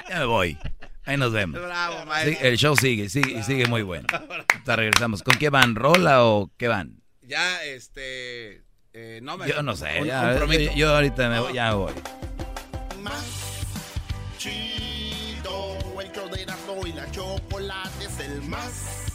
Ya 0.09 0.19
me 0.19 0.25
voy. 0.25 0.57
Ahí 1.05 1.17
nos 1.17 1.31
vemos. 1.33 1.59
Bravo, 1.61 2.01
Sí, 2.01 2.07
maestro. 2.07 2.47
el 2.47 2.57
show 2.57 2.75
sigue, 2.75 3.09
sigue, 3.09 3.41
sigue 3.43 3.65
muy 3.67 3.81
bueno. 3.81 4.07
Ahorita 4.11 4.75
regresamos. 4.75 5.23
¿Con 5.23 5.37
qué 5.37 5.49
van? 5.49 5.75
¿Rola 5.75 6.23
o 6.23 6.51
qué 6.57 6.67
van? 6.67 7.01
Ya, 7.23 7.63
este... 7.63 8.63
eh, 8.93 9.19
no, 9.23 9.43
Yo 9.45 9.61
no 9.63 9.75
sé. 9.75 10.01
Un- 10.01 10.07
ya, 10.07 10.29
compromiso. 10.29 10.71
yo, 10.71 10.77
yo 10.77 10.95
ahorita 10.95 11.29
me 11.29 11.39
voy, 11.39 11.53
ya 11.53 11.69
me 11.69 11.75
voy. 11.75 11.93
Chido, 14.37 14.59
show 14.59 14.59
de 14.59 14.88
Y 16.85 16.93
la 16.93 17.11
chocolate 17.11 18.05
es 18.05 18.19
el 18.19 18.41
más 18.43 19.07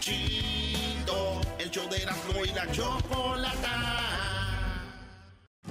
chido. 0.00 1.40
El 1.58 1.70
show 1.70 1.88
de 1.90 2.02
Erasmo 2.02 2.44
y 2.44 2.48
la 2.48 2.70
chocolata. 2.72 4.06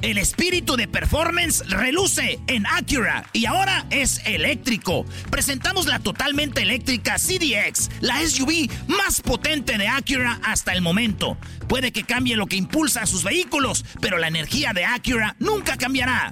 El 0.01 0.19
espíritu 0.19 0.75
de 0.75 0.87
performance 0.87 1.63
reluce 1.67 2.39
en 2.45 2.67
Acura 2.67 3.27
y 3.33 3.45
ahora 3.45 3.87
es 3.89 4.21
eléctrico. 4.25 5.05
Presentamos 5.31 5.87
la 5.87 5.99
totalmente 5.99 6.61
eléctrica 6.61 7.15
CDX, 7.15 7.89
la 8.01 8.19
SUV 8.19 8.69
más 8.87 9.21
potente 9.21 9.77
de 9.79 9.87
Acura 9.87 10.39
hasta 10.43 10.73
el 10.73 10.81
momento. 10.81 11.37
Puede 11.67 11.91
que 11.91 12.03
cambie 12.03 12.35
lo 12.35 12.45
que 12.45 12.55
impulsa 12.55 13.01
a 13.01 13.07
sus 13.07 13.23
vehículos, 13.23 13.83
pero 13.99 14.19
la 14.19 14.27
energía 14.27 14.73
de 14.73 14.85
Acura 14.85 15.35
nunca 15.39 15.75
cambiará. 15.75 16.31